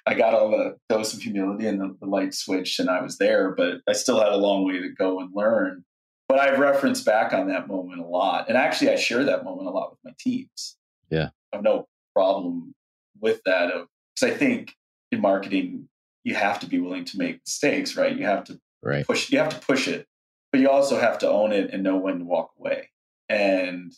[0.07, 3.19] I got all the dose of humility and the, the light switched and I was
[3.19, 5.85] there, but I still had a long way to go and learn.
[6.29, 8.49] But I've referenced back on that moment a lot.
[8.49, 10.77] And actually, I share that moment a lot with my teams.
[11.11, 11.31] Yeah.
[11.53, 12.75] I have no problem
[13.21, 13.71] with that.
[13.71, 14.75] Of Because I think
[15.11, 15.89] in marketing,
[16.25, 18.15] you have to be willing to make mistakes, right?
[18.15, 19.07] You have to right.
[19.07, 20.07] push, you have to push it,
[20.53, 22.91] but you also have to own it and know when to walk away.
[23.31, 23.93] And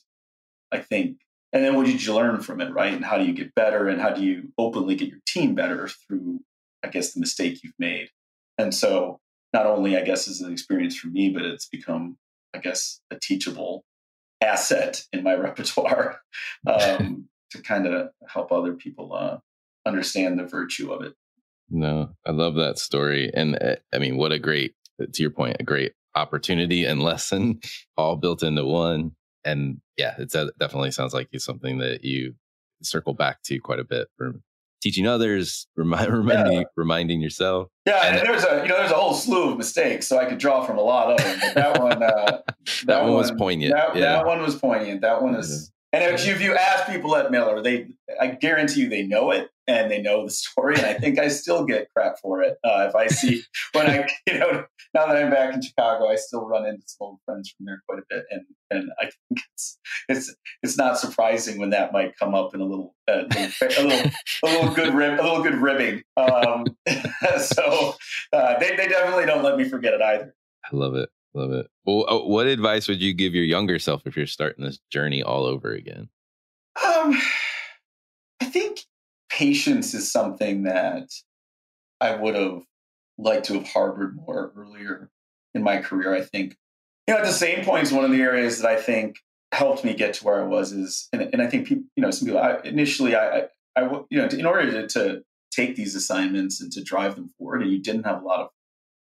[0.70, 1.18] I think
[1.52, 3.88] and then what did you learn from it right and how do you get better
[3.88, 6.40] and how do you openly get your team better through
[6.82, 8.08] i guess the mistake you've made
[8.58, 9.18] and so
[9.52, 12.16] not only i guess is an experience for me but it's become
[12.54, 13.84] i guess a teachable
[14.40, 16.20] asset in my repertoire
[16.66, 19.38] um, to kind of help other people uh,
[19.86, 21.14] understand the virtue of it
[21.70, 23.30] No, I love that story.
[23.32, 27.60] And uh, I mean, what a great, to your point, a great opportunity and lesson
[27.96, 29.12] all built into one.
[29.44, 32.34] And yeah, it definitely sounds like it's something that you
[32.82, 34.40] circle back to quite a bit for
[34.80, 36.64] teaching others, remind, reminding, yeah.
[36.76, 37.68] reminding yourself.
[37.86, 40.26] Yeah, and, and, there's a you know there's a whole slew of mistakes, so I
[40.26, 41.38] could draw from a lot of them.
[41.40, 42.06] But that one, uh,
[42.46, 43.74] that, that, one was poignant.
[43.74, 44.12] That, yeah.
[44.12, 45.00] that, one was poignant.
[45.02, 45.70] That one is.
[45.92, 47.88] And if you, if you ask people at Miller, they
[48.20, 50.76] I guarantee you they know it and they know the story.
[50.76, 53.42] And I think I still get crap for it uh, if I see
[53.72, 54.64] when I you know
[54.94, 57.82] now that I'm back in Chicago, I still run into some old friends from there
[57.88, 62.16] quite a bit, and and I think it's it's it's not surprising when that might
[62.18, 64.10] come up in a little uh, a little
[64.44, 66.02] a little good rib a little good ribbing.
[66.16, 66.66] Um,
[67.38, 67.94] so
[68.32, 70.34] uh, they they definitely don't let me forget it either.
[70.64, 71.08] I love it.
[71.32, 71.68] Love it.
[71.84, 75.22] Well, uh, what advice would you give your younger self if you're starting this journey
[75.22, 76.08] all over again?
[76.84, 77.20] Um,
[79.40, 81.08] patience is something that
[81.98, 82.62] I would have
[83.16, 85.08] liked to have harbored more earlier
[85.54, 86.14] in my career.
[86.14, 86.58] I think,
[87.06, 89.16] you know, at the same points, one of the areas that I think
[89.52, 92.10] helped me get to where I was is, and, and I think people, you know,
[92.10, 93.42] some people, I, initially, I, I,
[93.76, 97.62] I, you know, in order to, to take these assignments and to drive them forward,
[97.62, 98.48] and you didn't have a lot of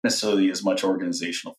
[0.06, 1.58] necessarily as much organizational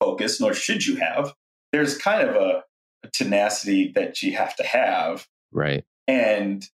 [0.00, 1.34] focus, nor should you have.
[1.72, 2.64] There's kind of a,
[3.04, 5.28] a tenacity that you have to have.
[5.52, 5.84] Right.
[6.08, 6.68] And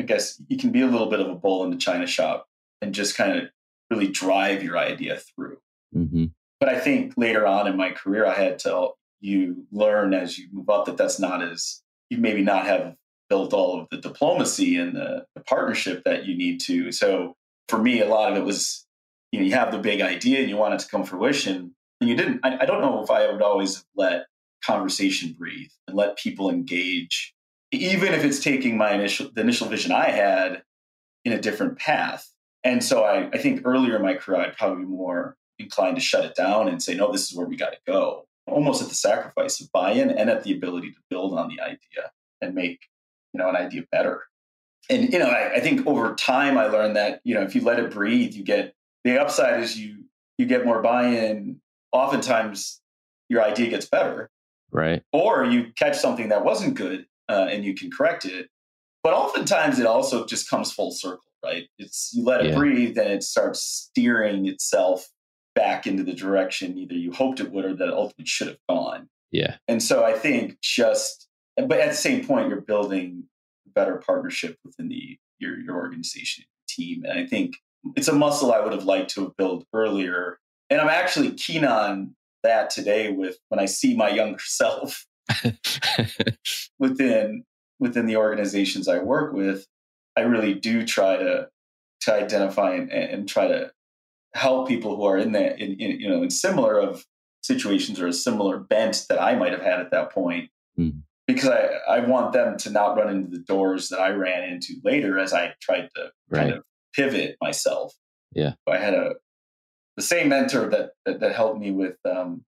[0.00, 2.48] I guess you can be a little bit of a bull in the china shop
[2.80, 3.48] and just kind of
[3.90, 5.58] really drive your idea through.
[5.94, 6.26] Mm-hmm.
[6.60, 8.90] But I think later on in my career, I had to
[9.20, 12.94] you learn as you move up that that's not as you maybe not have
[13.28, 16.92] built all of the diplomacy and the, the partnership that you need to.
[16.92, 17.34] So
[17.68, 18.86] for me, a lot of it was
[19.32, 22.10] you know you have the big idea and you want it to come fruition, and
[22.10, 22.40] you didn't.
[22.44, 24.26] I, I don't know if I would always let
[24.64, 27.33] conversation breathe and let people engage,
[27.74, 30.62] even if it's taking my initial the initial vision I had
[31.24, 32.30] in a different path.
[32.62, 36.02] And so I, I think earlier in my career, I'd probably be more inclined to
[36.02, 38.88] shut it down and say, no, this is where we got to go, almost at
[38.88, 42.10] the sacrifice of buy-in and at the ability to build on the idea
[42.40, 42.80] and make,
[43.32, 44.24] you know, an idea better.
[44.90, 47.62] And, you know, I, I think over time I learned that, you know, if you
[47.62, 50.04] let it breathe, you get the upside is you
[50.38, 51.60] you get more buy-in.
[51.92, 52.80] Oftentimes
[53.28, 54.30] your idea gets better.
[54.70, 55.02] Right.
[55.12, 58.48] Or you catch something that wasn't good uh, and you can correct it.
[59.02, 61.68] But oftentimes it also just comes full circle right?
[61.78, 62.56] It's you let it yeah.
[62.56, 65.08] breathe and it starts steering itself
[65.54, 68.58] back into the direction either you hoped it would or that it ultimately should have
[68.68, 69.08] gone.
[69.30, 69.56] Yeah.
[69.68, 73.24] And so I think just but at the same point you're building
[73.66, 77.04] a better partnership within the your your organization team.
[77.04, 77.56] And I think
[77.96, 80.38] it's a muscle I would have liked to have built earlier.
[80.70, 85.06] And I'm actually keen on that today with when I see my younger self
[86.78, 87.44] within
[87.78, 89.66] within the organizations I work with
[90.16, 91.48] I really do try to
[92.02, 93.72] to identify and, and try to
[94.34, 97.04] help people who are in that in, in, you know in similar of
[97.44, 100.50] situations or a similar bent that I might have had at that point.
[100.78, 101.02] Mm.
[101.26, 104.74] Because I, I want them to not run into the doors that I ran into
[104.82, 106.40] later as I tried to right.
[106.40, 106.64] kind of
[106.94, 107.94] pivot myself.
[108.32, 108.54] Yeah.
[108.68, 109.14] I had a
[109.96, 112.44] the same mentor that that, that helped me with um,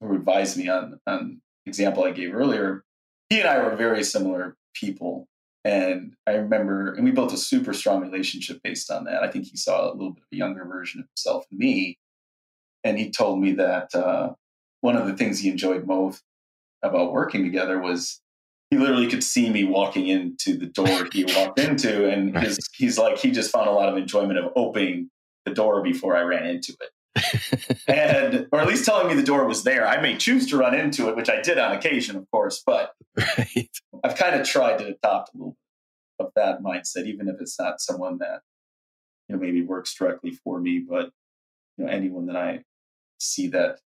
[0.00, 2.84] who advised me on on example I gave earlier.
[3.28, 5.28] He and I were very similar people
[5.64, 9.22] and I remember, and we built a super strong relationship based on that.
[9.22, 11.98] I think he saw a little bit of a younger version of himself in me.
[12.82, 14.32] And he told me that uh,
[14.80, 16.22] one of the things he enjoyed most
[16.82, 18.20] about working together was
[18.70, 22.08] he literally could see me walking into the door he walked into.
[22.08, 25.10] And his, he's like, he just found a lot of enjoyment of opening
[25.44, 26.90] the door before I ran into it.
[27.86, 29.86] And or at least telling me the door was there.
[29.86, 32.92] I may choose to run into it, which I did on occasion, of course, but
[33.16, 33.70] right.
[34.02, 35.56] I've kind of tried to adopt a little
[36.18, 38.40] bit of that mindset, even if it's not someone that
[39.28, 41.10] you know maybe works directly for me, but
[41.76, 42.64] you know anyone that I
[43.18, 43.80] see that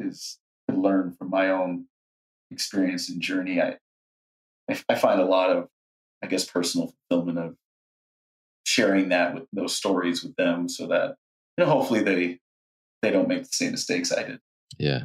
[0.00, 1.86] is to learn from my own
[2.50, 3.60] experience and journey.
[3.60, 3.76] I
[4.88, 5.68] I find a lot of
[6.22, 7.56] I guess personal fulfillment of
[8.64, 11.14] sharing that with those stories with them, so that
[11.56, 12.40] you know hopefully they
[13.02, 14.40] they don't make the same mistakes I did.
[14.78, 15.04] Yeah.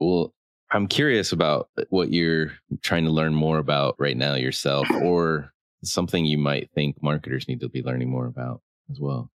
[0.00, 0.34] Well,
[0.70, 2.52] I'm curious about what you're
[2.82, 5.52] trying to learn more about right now yourself, or
[5.84, 9.30] something you might think marketers need to be learning more about as well.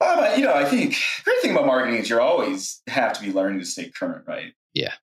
[0.00, 3.22] Um, you know, I think the great thing about marketing is you always have to
[3.22, 4.52] be learning to stay current, right?
[4.74, 4.94] Yeah.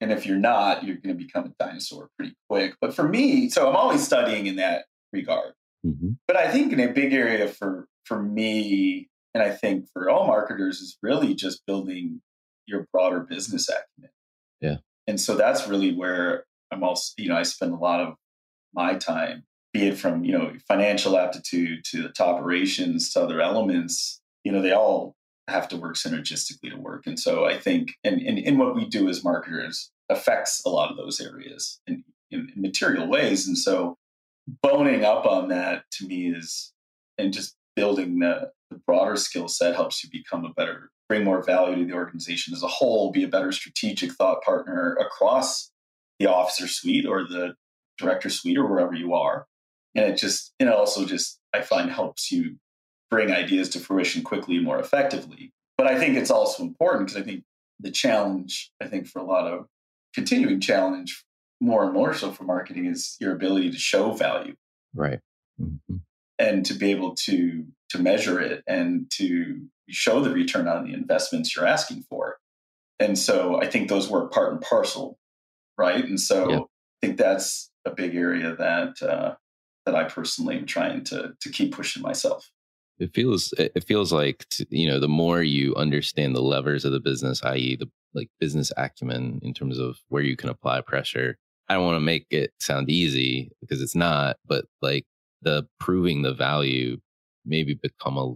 [0.00, 2.74] And if you're not, you're going to become a dinosaur pretty quick.
[2.80, 5.54] But for me, so I'm always studying in that regard.
[5.84, 6.10] Mm-hmm.
[6.26, 10.26] But I think in a big area for for me and I think for all
[10.26, 12.20] marketers is really just building
[12.66, 14.10] your broader business acumen.
[14.60, 14.76] Yeah.
[15.06, 18.14] And so that's really where I'm also, you know, I spend a lot of
[18.72, 23.40] my time, be it from, you know, financial aptitude to the top operations to other
[23.40, 24.20] elements.
[24.44, 25.16] you know, they all
[25.48, 27.06] have to work synergistically to work.
[27.06, 30.90] And so I think, and, and, and what we do as marketers affects a lot
[30.90, 33.46] of those areas in, in, in material ways.
[33.46, 33.96] And so
[34.62, 36.72] boning up on that to me is,
[37.18, 41.42] and just building the, the broader skill set helps you become a better, bring more
[41.42, 45.70] value to the organization as a whole, be a better strategic thought partner across
[46.18, 47.54] the officer suite or the
[47.98, 49.46] director suite or wherever you are.
[49.94, 52.56] And it just, and it also just, I find helps you
[53.10, 55.52] bring ideas to fruition quickly and more effectively.
[55.76, 57.44] But I think it's also important because I think
[57.80, 59.66] the challenge, I think for a lot of
[60.14, 61.24] continuing challenge,
[61.60, 64.54] more and more so for marketing, is your ability to show value.
[64.94, 65.20] Right.
[65.60, 65.96] Mm-hmm.
[66.38, 70.94] And to be able to to measure it and to show the return on the
[70.94, 72.38] investments you're asking for.
[72.98, 75.18] And so I think those work part and parcel,
[75.76, 76.04] right?
[76.04, 76.68] And so
[77.02, 79.34] I think that's a big area that uh,
[79.86, 82.50] that I personally am trying to to keep pushing myself.
[82.98, 86.92] It feels it feels like to, you know the more you understand the levers of
[86.92, 91.38] the business, i.e., the like business acumen in terms of where you can apply pressure.
[91.68, 95.06] I don't want to make it sound easy because it's not, but like
[95.42, 96.98] the proving the value
[97.44, 98.34] maybe become a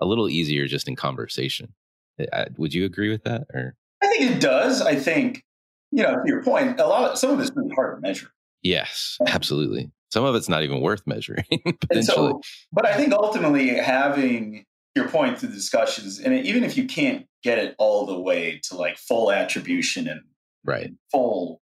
[0.00, 1.74] a little easier just in conversation.
[2.18, 3.46] Eh, would you agree with that?
[3.52, 4.80] Or I think it does.
[4.80, 5.44] I think
[5.90, 8.28] you know to your point, a lot of some of it's really hard to measure.
[8.62, 9.90] Yes, absolutely.
[10.10, 11.44] Some of it's not even worth measuring
[11.80, 12.02] potentially.
[12.02, 12.40] So,
[12.72, 14.64] but I think ultimately having
[14.96, 18.60] your point through the discussions, and even if you can't get it all the way
[18.64, 20.22] to like full attribution and
[20.64, 21.60] right full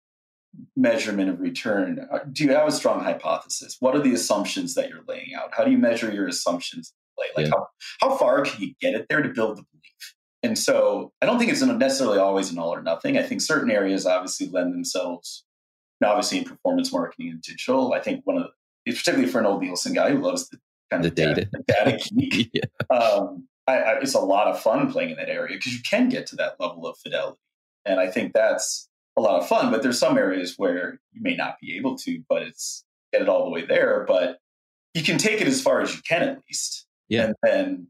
[0.75, 3.77] measurement of return, uh, do you have a strong hypothesis?
[3.79, 5.49] What are the assumptions that you're laying out?
[5.55, 6.93] How do you measure your assumptions?
[7.17, 7.51] Like yeah.
[7.51, 7.67] how,
[8.01, 10.15] how far can you get it there to build the belief?
[10.41, 13.17] And so I don't think it's necessarily always an all or nothing.
[13.17, 15.45] I think certain areas obviously lend themselves
[16.03, 17.93] obviously in performance marketing and digital.
[17.93, 18.43] I think one of
[18.85, 20.57] the, particularly for an old Nielsen guy who loves the
[20.91, 22.49] kind the of data, data, data geek.
[22.53, 22.95] yeah.
[22.95, 26.09] um, I, I, it's a lot of fun playing in that area because you can
[26.09, 27.39] get to that level of fidelity,
[27.85, 29.71] and I think that's a lot of fun.
[29.71, 33.29] But there's some areas where you may not be able to, but it's get it
[33.29, 34.05] all the way there.
[34.07, 34.39] But
[34.93, 37.25] you can take it as far as you can at least, yeah.
[37.25, 37.87] and then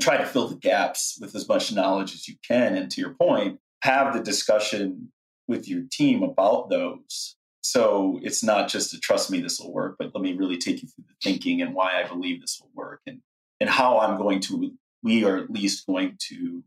[0.00, 2.76] try to fill the gaps with as much knowledge as you can.
[2.76, 5.12] And to your point, have the discussion
[5.46, 9.96] with your team about those so it's not just to trust me, this will work,
[9.98, 12.70] but let me really take you through the thinking and why I believe this will
[12.74, 13.20] work and,
[13.58, 14.70] and how I'm going to,
[15.02, 16.62] we are at least going to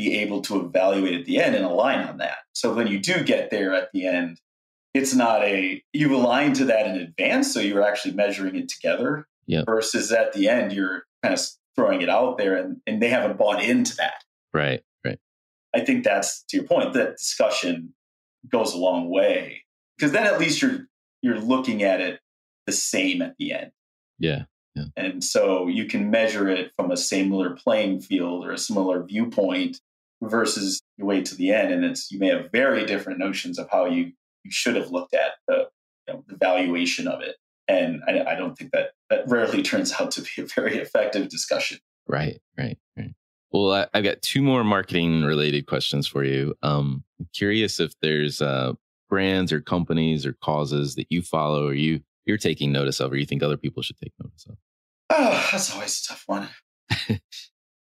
[0.00, 2.38] be able to evaluate at the end and align on that.
[2.54, 4.40] So when you do get there at the end,
[4.94, 7.52] it's not a, you align to that in advance.
[7.52, 9.62] So you're actually measuring it together yeah.
[9.66, 11.40] versus at the end, you're kind of
[11.76, 14.24] throwing it out there and, and they haven't bought into that.
[14.54, 14.82] Right.
[15.04, 15.18] Right.
[15.74, 17.94] I think that's to your point, that discussion
[18.50, 19.64] goes a long way
[19.96, 20.86] because then at least you're
[21.22, 22.20] you're looking at it
[22.66, 23.70] the same at the end.
[24.18, 24.44] Yeah.
[24.74, 24.84] Yeah.
[24.96, 29.80] And so you can measure it from a similar playing field or a similar viewpoint
[30.22, 33.68] versus you wait to the end and it's you may have very different notions of
[33.70, 34.12] how you
[34.44, 35.68] you should have looked at the,
[36.06, 37.36] you know, the valuation of it.
[37.68, 41.28] And I, I don't think that that rarely turns out to be a very effective
[41.28, 41.78] discussion.
[42.08, 43.14] Right, right, right.
[43.52, 46.54] Well, I, have got two more marketing related questions for you.
[46.62, 48.74] Um, I'm curious if there's uh,
[49.08, 53.16] brands or companies or causes that you follow or you you're taking notice of or
[53.16, 54.56] you think other people should take notice of?
[55.10, 56.48] Oh, that's always a tough one.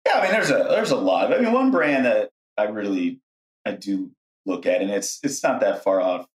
[0.06, 1.32] yeah, I mean, there's a there's a lot.
[1.32, 3.20] I mean, one brand that I really
[3.66, 4.10] I do
[4.46, 6.26] look at, and it's it's not that far off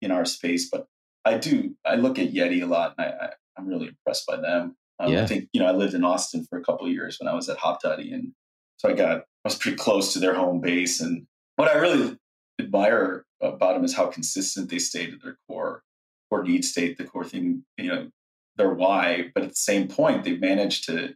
[0.00, 0.86] in our space, but
[1.24, 4.36] I do I look at Yeti a lot, and I, I am really impressed by
[4.36, 4.76] them.
[4.98, 5.22] Um, yeah.
[5.22, 7.34] I think you know I lived in Austin for a couple of years when I
[7.34, 8.32] was at Hopdoddy, and
[8.78, 11.00] so I got I was pretty close to their home base.
[11.00, 12.18] And what I really
[12.60, 15.82] admire about them is how consistent they stay to their core
[16.28, 18.08] core need state, the core thing, you know,
[18.56, 19.30] their why.
[19.34, 21.14] But at the same point, they've managed to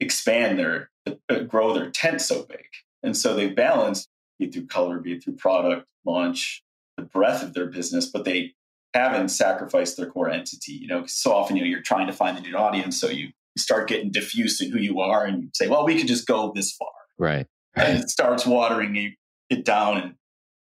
[0.00, 2.66] expand their uh, grow their tent so big,
[3.02, 6.62] and so they balance, be it through color, be it through product launch,
[6.96, 8.54] the breadth of their business, but they
[8.94, 10.72] haven't sacrificed their core entity.
[10.72, 13.28] You know, so often you know you're trying to find a new audience, so you
[13.56, 16.52] start getting diffused in who you are, and you say, well, we could just go
[16.54, 16.88] this far,
[17.18, 17.46] right?
[17.76, 17.88] right.
[17.88, 19.14] And it starts watering
[19.50, 20.14] it down, and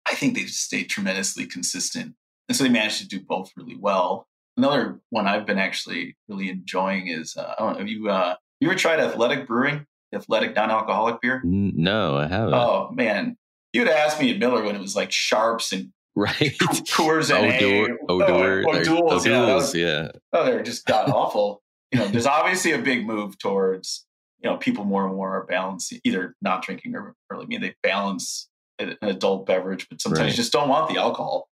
[0.07, 2.15] I think they've stayed tremendously consistent.
[2.49, 4.27] And so they managed to do both really well.
[4.57, 8.35] Another one I've been actually really enjoying is uh, I don't know, have you uh,
[8.63, 11.41] you ever tried athletic brewing, athletic non-alcoholic beer?
[11.45, 12.55] No, I haven't.
[12.55, 13.37] Oh man,
[13.73, 16.57] you'd asked me at Miller when it was like Sharp's and right
[16.93, 18.23] Coors and O'Doul, oh,
[18.71, 20.09] O'Douls, O'Douls, yeah, yeah.
[20.33, 21.61] Oh, they're just god awful.
[21.91, 24.07] you know, there's obviously a big move towards
[24.41, 27.61] you know people more and more are balancing either not drinking or, or I mean
[27.61, 28.49] they balance
[28.79, 30.31] an adult beverage, but sometimes right.
[30.31, 31.49] you just don't want the alcohol.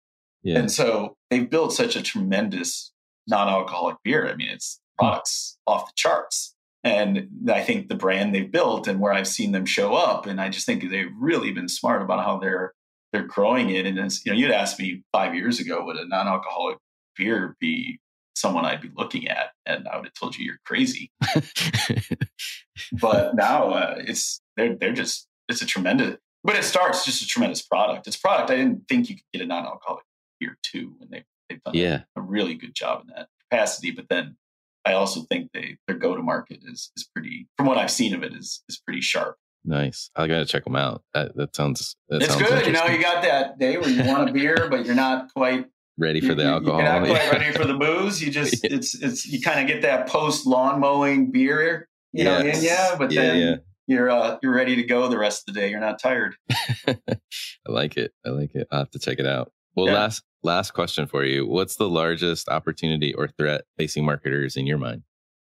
[0.43, 0.59] Yeah.
[0.59, 2.93] And so they've built such a tremendous
[3.27, 4.29] non-alcoholic beer.
[4.29, 5.05] I mean, it's hmm.
[5.05, 6.54] products off the charts.
[6.85, 10.39] And I think the brand they've built and where I've seen them show up, and
[10.39, 12.74] I just think they've really been smart about how they're
[13.12, 13.87] they're growing it.
[13.87, 16.78] And as you know, you'd asked me five years ago, would a non-alcoholic
[17.16, 18.01] beer be
[18.35, 19.53] someone I'd be looking at?
[19.64, 21.11] And I would have told you you're crazy.
[23.01, 26.16] but now uh, it's they're they're just it's a tremendous.
[26.43, 28.07] But it starts just a tremendous product.
[28.07, 30.05] It's a product I didn't think you could get a non-alcoholic
[30.39, 32.03] beer too, and they they've done yeah.
[32.14, 33.91] a really good job in that capacity.
[33.91, 34.37] But then
[34.87, 38.14] I also think they their go to market is is pretty, from what I've seen
[38.14, 39.37] of it, is is pretty sharp.
[39.64, 40.11] Nice.
[40.14, 41.03] I gotta check them out.
[41.14, 41.97] That, that sounds.
[42.11, 42.66] That it's sounds good.
[42.66, 45.66] You know, you got that day where you want a beer, but you're not quite
[45.97, 46.80] ready for the alcohol.
[46.80, 48.22] You're not quite ready for the booze.
[48.22, 52.39] You just it's it's you kind of get that post lawn mowing beer, you know,
[52.39, 52.97] in yeah.
[52.99, 53.57] But Yeah, then yeah.
[53.87, 55.70] you're uh you're ready to go the rest of the day.
[55.70, 56.37] You're not tired.
[56.87, 56.97] I
[57.66, 58.12] like it.
[58.26, 58.68] I like it.
[58.70, 59.51] I'll have to check it out.
[59.77, 59.95] Well, Yeah.
[59.95, 61.47] last last question for you.
[61.47, 65.03] What's the largest opportunity or threat facing marketers in your mind?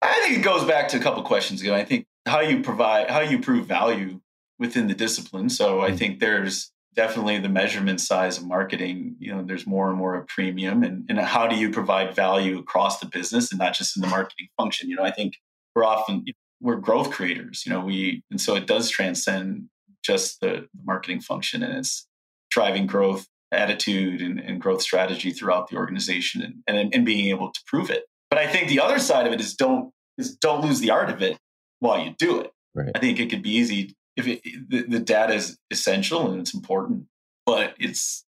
[0.02, 1.74] I think it goes back to a couple questions ago.
[1.74, 4.20] I think how you provide, how you prove value
[4.60, 5.50] within the discipline.
[5.50, 5.98] So I mm-hmm.
[5.98, 9.16] think there's definitely the measurement size of marketing.
[9.20, 12.60] You know, there's more and more a premium, and, and how do you provide value
[12.60, 14.90] across the business and not just in the marketing function?
[14.90, 15.36] You know, I think
[15.76, 16.26] we're often
[16.60, 17.64] we're growth creators.
[17.66, 19.70] You know, we and so it does transcend
[20.04, 22.08] just the marketing function, and it's
[22.50, 27.52] driving growth attitude and, and growth strategy throughout the organization, and, and and being able
[27.52, 28.06] to prove it.
[28.30, 31.10] But I think the other side of it is don't is don't lose the art
[31.10, 31.38] of it
[31.80, 32.52] while you do it.
[32.74, 32.92] Right.
[32.96, 36.54] I think it could be easy if it, the, the data is essential and it's
[36.54, 37.06] important,
[37.46, 38.26] but it's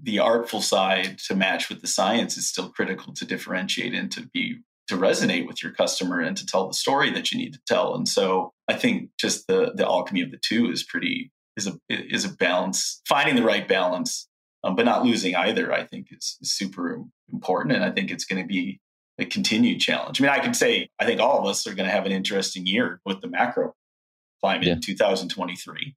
[0.00, 4.28] the artful side to match with the science is still critical to differentiate and to
[4.32, 4.58] be
[4.88, 7.94] to resonate with your customer and to tell the story that you need to tell.
[7.94, 11.78] And so I think just the the alchemy of the two is pretty is a
[11.88, 13.00] is a balance.
[13.08, 14.27] Finding the right balance,
[14.64, 15.72] um, but not losing either.
[15.72, 17.02] I think is, is super
[17.32, 18.80] important, and I think it's going to be
[19.18, 20.20] a continued challenge.
[20.20, 22.12] I mean, I can say I think all of us are going to have an
[22.12, 23.74] interesting year with the macro
[24.40, 25.96] climate in 2023.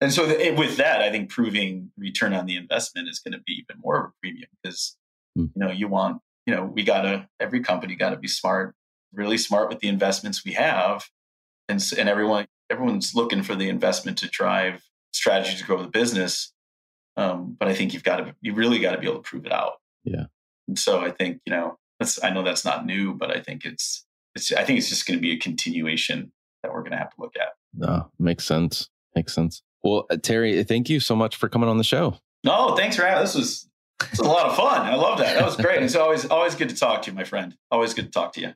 [0.00, 3.40] And so the, with that, I think proving return on the investment is going to
[3.44, 4.96] be even more of a premium because
[5.34, 8.74] you know you want you know we got to every company got to be smart,
[9.12, 11.08] really smart with the investments we have,
[11.68, 14.82] and and everyone everyone's looking for the investment to drive
[15.12, 16.52] strategy to grow the business.
[17.18, 19.44] Um, but I think you've got to you really got to be able to prove
[19.44, 19.74] it out.
[20.04, 20.26] Yeah.
[20.68, 23.64] And so I think you know that's I know that's not new, but I think
[23.64, 26.98] it's it's I think it's just going to be a continuation that we're going to
[26.98, 27.48] have to look at.
[27.74, 28.88] No, makes sense.
[29.16, 29.62] Makes sense.
[29.82, 32.16] Well, uh, Terry, thank you so much for coming on the show.
[32.44, 33.24] No, thanks for having.
[33.24, 33.68] This was
[34.00, 34.82] this was a lot of fun.
[34.82, 35.34] I love that.
[35.34, 35.82] That was great.
[35.82, 37.56] It's always always good to talk to you, my friend.
[37.72, 38.54] Always good to talk to you.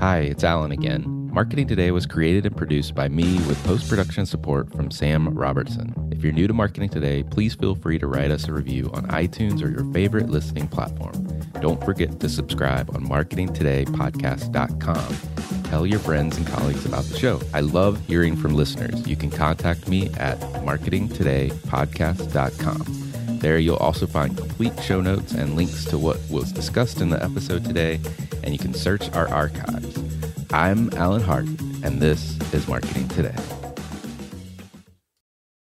[0.00, 1.21] Hi, it's Alan again.
[1.32, 5.94] Marketing Today was created and produced by me with post production support from Sam Robertson.
[6.12, 9.06] If you're new to Marketing Today, please feel free to write us a review on
[9.06, 11.26] iTunes or your favorite listening platform.
[11.62, 15.62] Don't forget to subscribe on marketingtodaypodcast.com.
[15.62, 17.40] Tell your friends and colleagues about the show.
[17.54, 19.08] I love hearing from listeners.
[19.08, 23.38] You can contact me at marketingtodaypodcast.com.
[23.38, 27.24] There you'll also find complete show notes and links to what was discussed in the
[27.24, 28.00] episode today,
[28.44, 29.98] and you can search our archives.
[30.50, 31.46] I'm Alan Hart,
[31.82, 33.61] and this is Marketing Today.